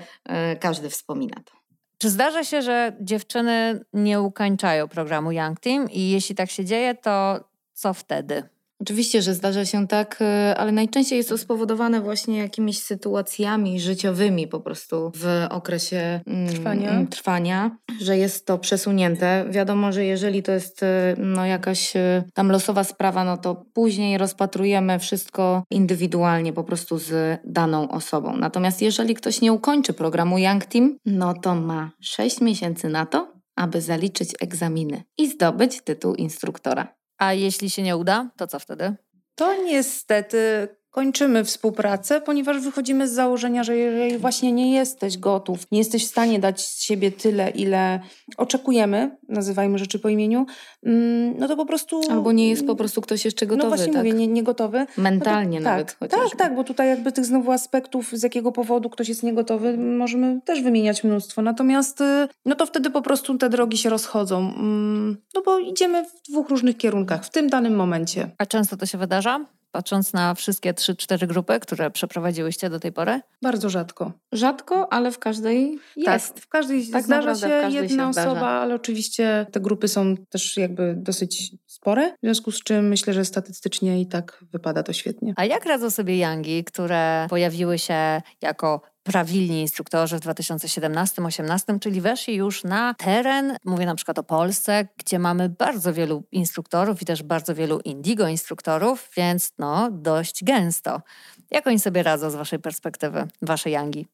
y, 0.52 0.56
każdy 0.56 0.90
wspomina 0.90 1.36
to. 1.44 1.52
Czy 1.98 2.10
zdarza 2.10 2.44
się, 2.44 2.62
że 2.62 2.92
dziewczyny 3.00 3.84
nie 3.92 4.20
ukończają 4.20 4.88
programu 4.88 5.32
Young 5.32 5.60
Team 5.60 5.90
i 5.90 6.10
jeśli 6.10 6.34
tak 6.34 6.50
się 6.50 6.64
dzieje, 6.64 6.94
to 6.94 7.44
co 7.72 7.94
wtedy? 7.94 8.42
Oczywiście, 8.80 9.22
że 9.22 9.34
zdarza 9.34 9.64
się 9.64 9.88
tak, 9.88 10.18
e, 10.20 10.54
ale 10.58 10.72
najczęściej 10.72 11.16
jest 11.16 11.28
to 11.28 11.38
spowodowane 11.38 12.00
właśnie 12.00 12.38
jakimiś 12.38 12.78
sytuacjami 12.78 13.80
życiowymi 13.80 14.48
po 14.48 14.60
prostu 14.60 15.12
w 15.14 15.46
okresie 15.50 16.20
mm, 16.26 16.48
trwania, 16.48 16.90
mm, 16.90 17.06
trwania 17.06 17.76
że 18.00 18.18
jest 18.18 18.46
to 18.46 18.58
przesunięte. 18.58 19.44
Wiadomo, 19.50 19.92
że 19.92 20.04
jeżeli 20.04 20.42
to 20.42 20.52
jest 20.52 20.82
e, 20.82 21.14
no, 21.18 21.46
jakaś 21.46 21.96
e, 21.96 22.24
tam 22.34 22.50
losowa 22.50 22.84
sprawa, 22.84 23.24
no 23.24 23.36
to 23.36 23.64
później 23.74 24.18
rozpatrujemy 24.18 24.98
wszystko 24.98 25.62
indywidualnie 25.70 26.52
po 26.52 26.64
prostu 26.64 26.98
z 26.98 27.40
daną 27.44 27.90
osobą. 27.90 28.36
Natomiast 28.36 28.82
jeżeli 28.82 29.14
ktoś 29.14 29.40
nie 29.40 29.52
ukończy 29.52 29.92
programu 29.92 30.38
Young 30.38 30.64
Team, 30.64 30.96
no 31.06 31.34
to 31.34 31.54
ma 31.54 31.90
6 32.00 32.40
miesięcy 32.40 32.88
na 32.88 33.06
to, 33.06 33.32
aby 33.56 33.80
zaliczyć 33.80 34.30
egzaminy 34.40 35.02
i 35.18 35.30
zdobyć 35.30 35.82
tytuł 35.84 36.14
instruktora. 36.14 36.94
A 37.18 37.32
jeśli 37.32 37.70
się 37.70 37.82
nie 37.82 37.96
uda, 37.96 38.30
to 38.36 38.46
co 38.46 38.58
wtedy? 38.58 38.96
To 39.34 39.62
niestety 39.62 40.68
kończymy 40.94 41.44
współpracę, 41.44 42.20
ponieważ 42.20 42.60
wychodzimy 42.60 43.08
z 43.08 43.12
założenia, 43.12 43.64
że 43.64 43.76
jeżeli 43.76 44.18
właśnie 44.18 44.52
nie 44.52 44.74
jesteś 44.74 45.18
gotów, 45.18 45.70
nie 45.72 45.78
jesteś 45.78 46.06
w 46.06 46.08
stanie 46.08 46.38
dać 46.38 46.66
z 46.66 46.82
siebie 46.82 47.12
tyle, 47.12 47.50
ile 47.50 48.00
oczekujemy, 48.36 49.16
nazywajmy 49.28 49.78
rzeczy 49.78 49.98
po 49.98 50.08
imieniu, 50.08 50.46
mm, 50.86 51.38
no 51.38 51.48
to 51.48 51.56
po 51.56 51.66
prostu... 51.66 52.00
Albo 52.10 52.32
nie 52.32 52.50
jest 52.50 52.66
po 52.66 52.76
prostu 52.76 53.00
ktoś 53.00 53.24
jeszcze 53.24 53.46
gotowy, 53.46 53.64
No 53.64 53.76
właśnie 53.76 53.92
tak? 53.92 53.96
mówię, 53.96 54.12
nie, 54.12 54.26
nie 54.26 54.42
gotowy. 54.42 54.86
Mentalnie 54.98 55.60
no 55.60 55.64
to, 55.64 55.70
nawet 55.70 55.98
tak, 55.98 56.10
Tak, 56.10 56.36
tak, 56.38 56.54
bo 56.54 56.64
tutaj 56.64 56.88
jakby 56.88 57.12
tych 57.12 57.24
znowu 57.24 57.52
aspektów, 57.52 58.12
z 58.12 58.22
jakiego 58.22 58.52
powodu 58.52 58.90
ktoś 58.90 59.08
jest 59.08 59.22
niegotowy, 59.22 59.78
możemy 59.78 60.40
też 60.44 60.62
wymieniać 60.62 61.04
mnóstwo. 61.04 61.42
Natomiast 61.42 62.00
y, 62.00 62.28
no 62.44 62.54
to 62.54 62.66
wtedy 62.66 62.90
po 62.90 63.02
prostu 63.02 63.38
te 63.38 63.48
drogi 63.48 63.78
się 63.78 63.90
rozchodzą. 63.90 64.38
Mm, 64.38 65.16
no 65.34 65.42
bo 65.42 65.58
idziemy 65.58 66.04
w 66.04 66.30
dwóch 66.30 66.48
różnych 66.48 66.76
kierunkach 66.76 67.24
w 67.24 67.30
tym 67.30 67.48
danym 67.48 67.76
momencie. 67.76 68.30
A 68.38 68.46
często 68.46 68.76
to 68.76 68.86
się 68.86 68.98
wydarza? 68.98 69.46
Patrząc 69.74 70.12
na 70.12 70.34
wszystkie 70.34 70.74
trzy, 70.74 70.96
cztery 70.96 71.26
grupy, 71.26 71.60
które 71.60 71.90
przeprowadziłyście 71.90 72.70
do 72.70 72.80
tej 72.80 72.92
pory? 72.92 73.20
Bardzo 73.42 73.70
rzadko. 73.70 74.12
Rzadko, 74.32 74.92
ale 74.92 75.10
w 75.12 75.18
każdej 75.18 75.78
tak, 75.78 76.14
jest. 76.14 76.34
Tak, 76.34 76.42
w 76.42 76.48
każdej 76.48 76.86
tak 76.86 77.04
zdarza 77.04 77.34
się 77.34 77.48
każdej 77.48 77.74
jedna 77.74 78.12
się 78.12 78.20
osoba, 78.20 78.48
ale 78.48 78.74
oczywiście 78.74 79.46
te 79.52 79.60
grupy 79.60 79.88
są 79.88 80.16
też 80.16 80.56
jakby 80.56 80.94
dosyć 80.96 81.52
spore, 81.66 82.10
w 82.10 82.26
związku 82.26 82.50
z 82.52 82.62
czym 82.62 82.88
myślę, 82.88 83.12
że 83.12 83.24
statystycznie 83.24 84.00
i 84.00 84.06
tak 84.06 84.44
wypada 84.52 84.82
to 84.82 84.92
świetnie. 84.92 85.34
A 85.36 85.44
jak 85.44 85.66
radzą 85.66 85.90
sobie 85.90 86.18
Yangi, 86.18 86.64
które 86.64 87.26
pojawiły 87.30 87.78
się 87.78 88.22
jako 88.42 88.93
prawilni 89.04 89.60
instruktorzy 89.60 90.16
w 90.16 90.20
2017-18, 90.20 91.78
czyli 91.78 92.00
weszli 92.00 92.34
już 92.34 92.64
na 92.64 92.94
teren, 92.94 93.56
mówię 93.64 93.86
na 93.86 93.94
przykład 93.94 94.18
o 94.18 94.22
Polsce, 94.22 94.88
gdzie 94.96 95.18
mamy 95.18 95.48
bardzo 95.48 95.92
wielu 95.92 96.24
instruktorów 96.32 97.02
i 97.02 97.04
też 97.04 97.22
bardzo 97.22 97.54
wielu 97.54 97.80
indigo 97.80 98.28
instruktorów, 98.28 99.10
więc 99.16 99.52
no 99.58 99.90
dość 99.90 100.44
gęsto. 100.44 101.02
Jak 101.50 101.66
oni 101.66 101.80
sobie 101.80 102.02
radzą 102.02 102.30
z 102.30 102.34
waszej 102.34 102.58
perspektywy, 102.58 103.28
wasze 103.42 103.70
Yangi? 103.70 104.06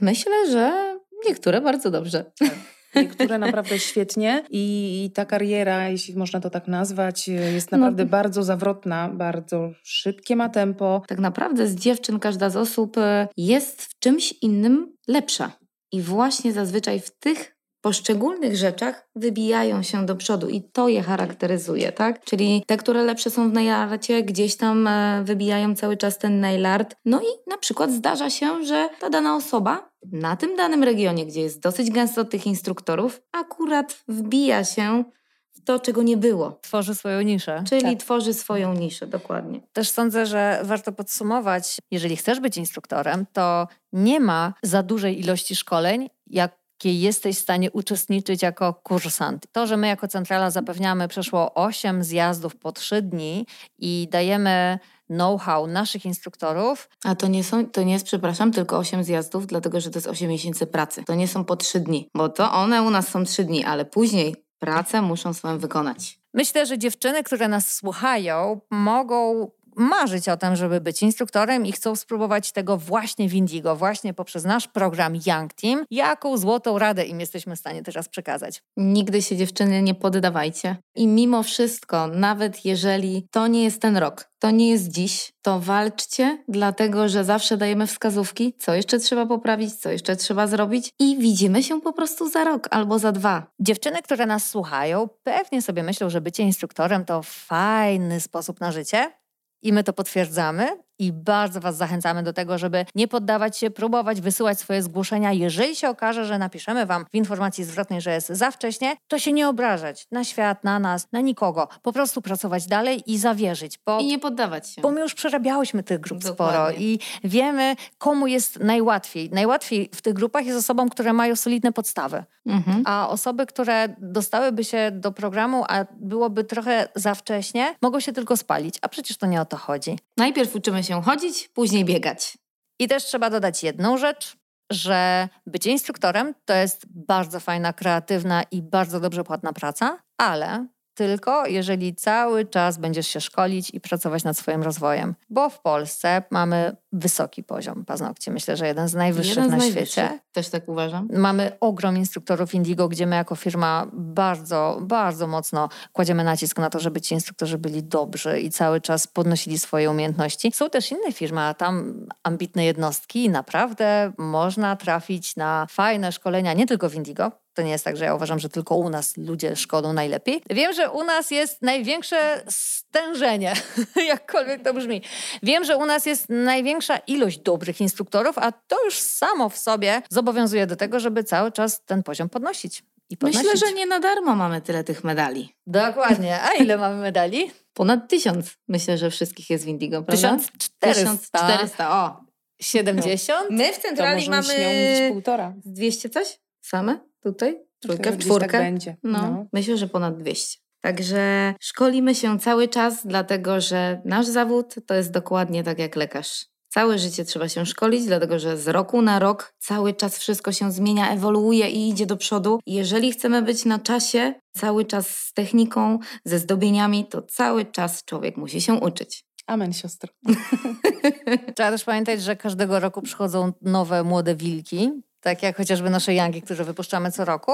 Myślę, 0.00 0.50
że 0.50 0.96
niektóre 1.26 1.60
bardzo 1.60 1.90
dobrze. 1.90 2.24
Tak. 2.38 2.81
Niektóre 2.94 3.38
naprawdę 3.38 3.78
świetnie 3.78 4.44
i 4.50 5.10
ta 5.14 5.24
kariera, 5.24 5.88
jeśli 5.88 6.16
można 6.16 6.40
to 6.40 6.50
tak 6.50 6.68
nazwać, 6.68 7.28
jest 7.28 7.72
no. 7.72 7.78
naprawdę 7.78 8.04
no. 8.04 8.10
bardzo 8.10 8.42
zawrotna, 8.42 9.08
bardzo 9.08 9.70
szybkie 9.82 10.36
ma 10.36 10.48
tempo. 10.48 11.02
Tak 11.08 11.18
naprawdę 11.18 11.66
z 11.66 11.74
dziewczyn 11.74 12.18
każda 12.18 12.50
z 12.50 12.56
osób 12.56 12.98
e, 12.98 13.28
jest 13.36 13.82
w 13.82 13.98
czymś 13.98 14.34
innym 14.42 14.96
lepsza. 15.08 15.52
I 15.92 16.02
właśnie 16.02 16.52
zazwyczaj 16.52 17.00
w 17.00 17.18
tych 17.18 17.56
poszczególnych 17.80 18.56
rzeczach 18.56 19.08
wybijają 19.16 19.82
się 19.82 20.06
do 20.06 20.16
przodu 20.16 20.48
i 20.48 20.62
to 20.62 20.88
je 20.88 21.02
charakteryzuje, 21.02 21.92
tak? 21.92 22.24
Czyli 22.24 22.64
te, 22.66 22.76
które 22.76 23.04
lepsze 23.04 23.30
są 23.30 23.50
w 23.50 23.52
nailarcie, 23.52 24.22
gdzieś 24.22 24.56
tam 24.56 24.86
e, 24.86 25.22
wybijają 25.24 25.74
cały 25.74 25.96
czas 25.96 26.18
ten 26.18 26.40
nailart. 26.40 26.96
No 27.04 27.20
i 27.20 27.50
na 27.50 27.58
przykład 27.58 27.92
zdarza 27.92 28.30
się, 28.30 28.64
że 28.64 28.88
ta 29.00 29.10
dana 29.10 29.36
osoba 29.36 29.91
na 30.12 30.36
tym 30.36 30.56
danym 30.56 30.84
regionie, 30.84 31.26
gdzie 31.26 31.40
jest 31.40 31.60
dosyć 31.60 31.90
gęsto 31.90 32.24
tych 32.24 32.46
instruktorów, 32.46 33.22
akurat 33.32 34.04
wbija 34.08 34.64
się 34.64 35.04
w 35.52 35.64
to, 35.64 35.80
czego 35.80 36.02
nie 36.02 36.16
było. 36.16 36.58
Tworzy 36.62 36.94
swoją 36.94 37.20
niszę. 37.20 37.64
Czyli 37.68 37.82
tak. 37.82 38.00
tworzy 38.00 38.34
swoją 38.34 38.74
niszę, 38.74 39.06
dokładnie. 39.06 39.60
Też 39.72 39.90
sądzę, 39.90 40.26
że 40.26 40.60
warto 40.64 40.92
podsumować, 40.92 41.78
jeżeli 41.90 42.16
chcesz 42.16 42.40
być 42.40 42.56
instruktorem, 42.56 43.26
to 43.32 43.68
nie 43.92 44.20
ma 44.20 44.54
za 44.62 44.82
dużej 44.82 45.20
ilości 45.20 45.56
szkoleń, 45.56 46.10
jak 46.26 46.62
jakiej 46.84 47.00
jesteś 47.00 47.36
w 47.36 47.40
stanie 47.40 47.70
uczestniczyć 47.70 48.42
jako 48.42 48.74
kursant. 48.74 49.46
To, 49.52 49.66
że 49.66 49.76
my 49.76 49.86
jako 49.86 50.08
centrala 50.08 50.50
zapewniamy 50.50 51.08
przeszło 51.08 51.54
8 51.54 52.04
zjazdów 52.04 52.56
po 52.56 52.72
3 52.72 53.02
dni 53.02 53.46
i 53.78 54.08
dajemy 54.10 54.78
know-how 55.12 55.66
naszych 55.66 56.04
instruktorów. 56.04 56.88
A 57.04 57.14
to 57.14 57.28
nie, 57.28 57.44
są, 57.44 57.66
to 57.66 57.82
nie 57.82 57.92
jest, 57.92 58.06
przepraszam, 58.06 58.52
tylko 58.52 58.78
8 58.78 59.04
zjazdów, 59.04 59.46
dlatego 59.46 59.80
że 59.80 59.90
to 59.90 59.98
jest 59.98 60.08
8 60.08 60.28
miesięcy 60.28 60.66
pracy. 60.66 61.04
To 61.06 61.14
nie 61.14 61.28
są 61.28 61.44
po 61.44 61.56
3 61.56 61.80
dni, 61.80 62.10
bo 62.14 62.28
to 62.28 62.52
one 62.52 62.82
u 62.82 62.90
nas 62.90 63.08
są 63.08 63.24
3 63.24 63.44
dni, 63.44 63.64
ale 63.64 63.84
później 63.84 64.36
pracę 64.58 65.02
muszą 65.02 65.32
swoją 65.32 65.58
wykonać. 65.58 66.18
Myślę, 66.34 66.66
że 66.66 66.78
dziewczyny, 66.78 67.22
które 67.22 67.48
nas 67.48 67.72
słuchają, 67.72 68.60
mogą 68.70 69.50
marzyć 69.76 70.28
o 70.28 70.36
tym, 70.36 70.56
żeby 70.56 70.80
być 70.80 71.02
instruktorem 71.02 71.66
i 71.66 71.72
chcą 71.72 71.96
spróbować 71.96 72.52
tego 72.52 72.76
właśnie 72.76 73.28
w 73.28 73.34
Indigo, 73.34 73.76
właśnie 73.76 74.14
poprzez 74.14 74.44
nasz 74.44 74.68
program 74.68 75.14
Young 75.26 75.54
Team, 75.54 75.84
jaką 75.90 76.38
złotą 76.38 76.78
radę 76.78 77.04
im 77.04 77.20
jesteśmy 77.20 77.56
w 77.56 77.58
stanie 77.58 77.82
teraz 77.82 78.08
przekazać. 78.08 78.62
Nigdy 78.76 79.22
się 79.22 79.36
dziewczyny 79.36 79.82
nie 79.82 79.94
poddawajcie. 79.94 80.76
I 80.94 81.06
mimo 81.06 81.42
wszystko, 81.42 82.06
nawet 82.06 82.64
jeżeli 82.64 83.28
to 83.30 83.46
nie 83.46 83.64
jest 83.64 83.82
ten 83.82 83.96
rok, 83.96 84.30
to 84.38 84.50
nie 84.50 84.70
jest 84.70 84.88
dziś, 84.88 85.32
to 85.42 85.60
walczcie, 85.60 86.44
dlatego 86.48 87.08
że 87.08 87.24
zawsze 87.24 87.56
dajemy 87.56 87.86
wskazówki, 87.86 88.54
co 88.58 88.74
jeszcze 88.74 88.98
trzeba 88.98 89.26
poprawić, 89.26 89.74
co 89.74 89.90
jeszcze 89.90 90.16
trzeba 90.16 90.46
zrobić 90.46 90.90
i 90.98 91.18
widzimy 91.18 91.62
się 91.62 91.80
po 91.80 91.92
prostu 91.92 92.30
za 92.30 92.44
rok 92.44 92.68
albo 92.70 92.98
za 92.98 93.12
dwa. 93.12 93.46
Dziewczyny, 93.60 94.02
które 94.02 94.26
nas 94.26 94.46
słuchają, 94.46 95.08
pewnie 95.22 95.62
sobie 95.62 95.82
myślą, 95.82 96.10
że 96.10 96.20
bycie 96.20 96.42
instruktorem 96.42 97.04
to 97.04 97.20
fajny 97.22 98.20
sposób 98.20 98.60
na 98.60 98.72
życie. 98.72 99.21
I 99.62 99.72
my 99.72 99.82
to 99.82 99.92
potwierdzamy 99.92 100.68
i 100.98 101.12
bardzo 101.12 101.60
Was 101.60 101.76
zachęcamy 101.76 102.22
do 102.22 102.32
tego, 102.32 102.58
żeby 102.58 102.86
nie 102.94 103.08
poddawać 103.08 103.58
się, 103.58 103.70
próbować 103.70 104.20
wysyłać 104.20 104.60
swoje 104.60 104.82
zgłoszenia. 104.82 105.32
Jeżeli 105.32 105.76
się 105.76 105.88
okaże, 105.88 106.24
że 106.24 106.38
napiszemy 106.38 106.86
Wam 106.86 107.04
w 107.12 107.14
informacji 107.14 107.64
zwrotnej, 107.64 108.00
że 108.00 108.10
jest 108.12 108.28
za 108.28 108.50
wcześnie, 108.50 108.96
to 109.08 109.18
się 109.18 109.32
nie 109.32 109.48
obrażać 109.48 110.06
na 110.10 110.24
świat, 110.24 110.64
na 110.64 110.78
nas, 110.78 111.06
na 111.12 111.20
nikogo. 111.20 111.68
Po 111.82 111.92
prostu 111.92 112.22
pracować 112.22 112.66
dalej 112.66 113.02
i 113.06 113.18
zawierzyć. 113.18 113.78
Bo, 113.86 114.00
I 114.00 114.06
nie 114.06 114.18
poddawać 114.18 114.70
się. 114.70 114.82
bo 114.82 114.90
my 114.90 115.00
już 115.00 115.14
przerabiałyśmy 115.14 115.82
tych 115.82 116.00
grup 116.00 116.24
sporo 116.24 116.52
Dokładnie. 116.52 116.86
i 116.86 116.98
wiemy, 117.24 117.76
komu 117.98 118.26
jest 118.26 118.60
najłatwiej. 118.60 119.30
Najłatwiej 119.30 119.90
w 119.94 120.02
tych 120.02 120.14
grupach 120.14 120.46
jest 120.46 120.58
osobom, 120.58 120.88
które 120.88 121.12
mają 121.12 121.36
solidne 121.36 121.72
podstawy. 121.72 122.24
Mhm. 122.46 122.82
A 122.86 123.08
osoby, 123.08 123.46
które 123.46 123.88
dostałyby 123.98 124.64
się 124.64 124.90
do 124.90 125.12
programu, 125.12 125.64
a 125.68 125.84
byłoby 126.00 126.44
trochę 126.44 126.88
za 126.94 127.14
wcześnie, 127.14 127.74
mogą 127.82 128.00
się 128.00 128.12
tylko 128.12 128.36
spalić. 128.36 128.78
A 128.82 128.88
przecież 128.88 129.16
to 129.16 129.26
nie 129.26 129.40
o 129.40 129.44
to 129.44 129.56
chodzi. 129.56 129.98
Najpierw 130.16 130.56
uczymy 130.56 130.81
się 130.82 131.02
chodzić, 131.02 131.48
później 131.48 131.84
biegać. 131.84 132.38
I 132.78 132.88
też 132.88 133.04
trzeba 133.04 133.30
dodać 133.30 133.62
jedną 133.62 133.98
rzecz, 133.98 134.36
że 134.70 135.28
bycie 135.46 135.70
instruktorem 135.70 136.34
to 136.44 136.54
jest 136.54 136.86
bardzo 136.88 137.40
fajna, 137.40 137.72
kreatywna 137.72 138.42
i 138.42 138.62
bardzo 138.62 139.00
dobrze 139.00 139.24
płatna 139.24 139.52
praca, 139.52 139.98
ale 140.18 140.66
tylko 140.94 141.46
jeżeli 141.46 141.94
cały 141.94 142.44
czas 142.44 142.78
będziesz 142.78 143.06
się 143.06 143.20
szkolić 143.20 143.70
i 143.74 143.80
pracować 143.80 144.24
nad 144.24 144.38
swoim 144.38 144.62
rozwojem. 144.62 145.14
Bo 145.30 145.50
w 145.50 145.60
Polsce 145.60 146.22
mamy 146.30 146.76
wysoki 146.92 147.42
poziom 147.44 147.84
paznokci. 147.84 148.30
Myślę, 148.30 148.56
że 148.56 148.66
jeden 148.66 148.88
z 148.88 148.94
najwyższych 148.94 149.36
Jeden 149.36 149.48
z 149.48 149.52
na 149.52 149.58
najwyższych. 149.58 150.04
świecie. 150.04 150.18
Też 150.32 150.48
tak 150.48 150.68
uważam. 150.68 151.08
Mamy 151.12 151.52
ogrom 151.60 151.96
instruktorów 151.96 152.54
Indigo, 152.54 152.88
gdzie 152.88 153.06
my 153.06 153.16
jako 153.16 153.36
firma 153.36 153.86
bardzo, 153.92 154.78
bardzo 154.82 155.26
mocno 155.26 155.68
kładziemy 155.92 156.24
nacisk 156.24 156.58
na 156.58 156.70
to, 156.70 156.80
żeby 156.80 157.00
ci 157.00 157.14
instruktorzy 157.14 157.58
byli 157.58 157.82
dobrzy 157.82 158.40
i 158.40 158.50
cały 158.50 158.80
czas 158.80 159.06
podnosili 159.06 159.58
swoje 159.58 159.90
umiejętności. 159.90 160.52
Są 160.54 160.70
też 160.70 160.90
inne 160.90 161.12
firmy, 161.12 161.40
a 161.40 161.54
tam 161.54 162.06
ambitne 162.22 162.64
jednostki 162.64 163.24
i 163.24 163.30
naprawdę 163.30 164.12
można 164.18 164.76
trafić 164.76 165.36
na 165.36 165.66
fajne 165.70 166.12
szkolenia, 166.12 166.52
nie 166.52 166.66
tylko 166.66 166.88
w 166.88 166.94
Indigo. 166.94 167.41
To 167.54 167.62
nie 167.62 167.70
jest 167.70 167.84
tak, 167.84 167.96
że 167.96 168.04
ja 168.04 168.14
uważam, 168.14 168.38
że 168.38 168.48
tylko 168.48 168.76
u 168.76 168.88
nas 168.88 169.16
ludzie 169.16 169.56
szkolą 169.56 169.92
najlepiej. 169.92 170.42
Wiem, 170.50 170.72
że 170.72 170.90
u 170.90 171.04
nas 171.04 171.30
jest 171.30 171.62
największe 171.62 172.42
stężenie, 172.48 173.52
jakkolwiek 174.08 174.62
to 174.62 174.74
brzmi. 174.74 175.02
Wiem, 175.42 175.64
że 175.64 175.76
u 175.76 175.86
nas 175.86 176.06
jest 176.06 176.28
największa 176.28 176.96
ilość 176.96 177.38
dobrych 177.38 177.80
instruktorów, 177.80 178.38
a 178.38 178.52
to 178.52 178.84
już 178.84 178.98
samo 178.98 179.48
w 179.48 179.58
sobie 179.58 180.02
zobowiązuje 180.10 180.66
do 180.66 180.76
tego, 180.76 181.00
żeby 181.00 181.24
cały 181.24 181.52
czas 181.52 181.84
ten 181.84 182.02
poziom 182.02 182.28
podnosić. 182.28 182.82
I 183.10 183.16
podnosić. 183.16 183.42
Myślę, 183.52 183.68
że 183.68 183.74
nie 183.74 183.86
na 183.86 184.00
darmo 184.00 184.36
mamy 184.36 184.60
tyle 184.60 184.84
tych 184.84 185.04
medali. 185.04 185.54
Dokładnie. 185.66 186.40
A 186.42 186.52
ile 186.62 186.76
mamy 186.76 186.96
medali? 186.96 187.50
Ponad 187.74 188.08
tysiąc. 188.08 188.56
Myślę, 188.68 188.98
że 188.98 189.10
wszystkich 189.10 189.50
jest 189.50 189.64
w 189.64 189.68
Indigo, 189.68 190.02
prawda? 190.02 190.28
1400. 190.28 191.38
1400, 191.38 192.04
o. 192.04 192.24
70? 192.60 193.50
My 193.50 193.72
w 193.72 193.78
centrali 193.78 194.30
mamy 194.30 195.08
półtora. 195.12 195.54
z 195.64 195.72
200 195.72 196.08
coś? 196.10 196.38
Same? 196.60 197.11
Tutaj? 197.22 197.60
Trójkę, 197.80 198.12
w 198.12 198.14
gdzieś 198.14 198.26
czwórkę? 198.26 198.48
Tak 198.48 198.60
będzie. 198.60 198.96
No, 199.02 199.46
myślę, 199.52 199.76
że 199.76 199.88
ponad 199.88 200.16
200. 200.16 200.58
Także 200.80 201.54
szkolimy 201.60 202.14
się 202.14 202.38
cały 202.38 202.68
czas, 202.68 203.06
dlatego 203.06 203.60
że 203.60 204.02
nasz 204.04 204.26
zawód 204.26 204.74
to 204.86 204.94
jest 204.94 205.10
dokładnie 205.10 205.62
tak 205.64 205.78
jak 205.78 205.96
lekarz. 205.96 206.46
Całe 206.68 206.98
życie 206.98 207.24
trzeba 207.24 207.48
się 207.48 207.66
szkolić, 207.66 208.04
dlatego 208.06 208.38
że 208.38 208.56
z 208.56 208.68
roku 208.68 209.02
na 209.02 209.18
rok 209.18 209.54
cały 209.58 209.94
czas 209.94 210.18
wszystko 210.18 210.52
się 210.52 210.72
zmienia, 210.72 211.10
ewoluuje 211.10 211.70
i 211.70 211.88
idzie 211.88 212.06
do 212.06 212.16
przodu. 212.16 212.60
Jeżeli 212.66 213.12
chcemy 213.12 213.42
być 213.42 213.64
na 213.64 213.78
czasie, 213.78 214.34
cały 214.56 214.84
czas 214.84 215.16
z 215.16 215.32
techniką, 215.32 215.98
ze 216.24 216.38
zdobieniami, 216.38 217.06
to 217.06 217.22
cały 217.22 217.64
czas 217.64 218.04
człowiek 218.04 218.36
musi 218.36 218.60
się 218.60 218.74
uczyć. 218.74 219.24
Amen, 219.46 219.72
siostro. 219.72 220.12
Trzeba 221.56 221.70
też 221.70 221.84
pamiętać, 221.84 222.22
że 222.22 222.36
każdego 222.36 222.80
roku 222.80 223.02
przychodzą 223.02 223.52
nowe 223.62 224.04
młode 224.04 224.34
wilki, 224.36 224.90
tak 225.22 225.42
jak 225.42 225.56
chociażby 225.56 225.90
nasze 225.90 226.14
Yangi, 226.14 226.42
które 226.42 226.64
wypuszczamy 226.64 227.12
co 227.12 227.24
roku. 227.24 227.52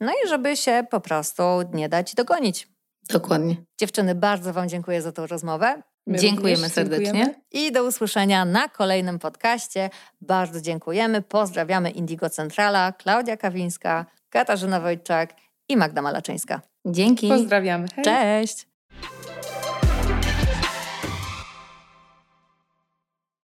No 0.00 0.12
i 0.12 0.28
żeby 0.28 0.56
się 0.56 0.86
po 0.90 1.00
prostu 1.00 1.42
nie 1.72 1.88
dać 1.88 2.14
dogonić. 2.14 2.68
Dokładnie. 3.08 3.56
Dziewczyny, 3.78 4.14
bardzo 4.14 4.52
Wam 4.52 4.68
dziękuję 4.68 5.02
za 5.02 5.12
tą 5.12 5.26
rozmowę. 5.26 5.82
My 6.06 6.18
Dziękujemy 6.18 6.68
serdecznie. 6.68 7.04
dziękujemy. 7.04 7.34
I 7.52 7.72
do 7.72 7.84
usłyszenia 7.84 8.44
na 8.44 8.68
kolejnym 8.68 9.18
podcaście. 9.18 9.90
Bardzo 10.20 10.60
dziękujemy. 10.60 11.22
Pozdrawiamy 11.22 11.90
Indigo 11.90 12.30
Centrala, 12.30 12.92
Klaudia 12.92 13.36
Kawińska, 13.36 14.06
Katarzyna 14.30 14.80
Wojczak 14.80 15.34
i 15.68 15.76
Magda 15.76 16.02
Malaczyńska. 16.02 16.60
Dzięki. 16.86 17.28
Pozdrawiamy. 17.28 17.86
Hej. 17.94 18.04
Cześć! 18.04 18.66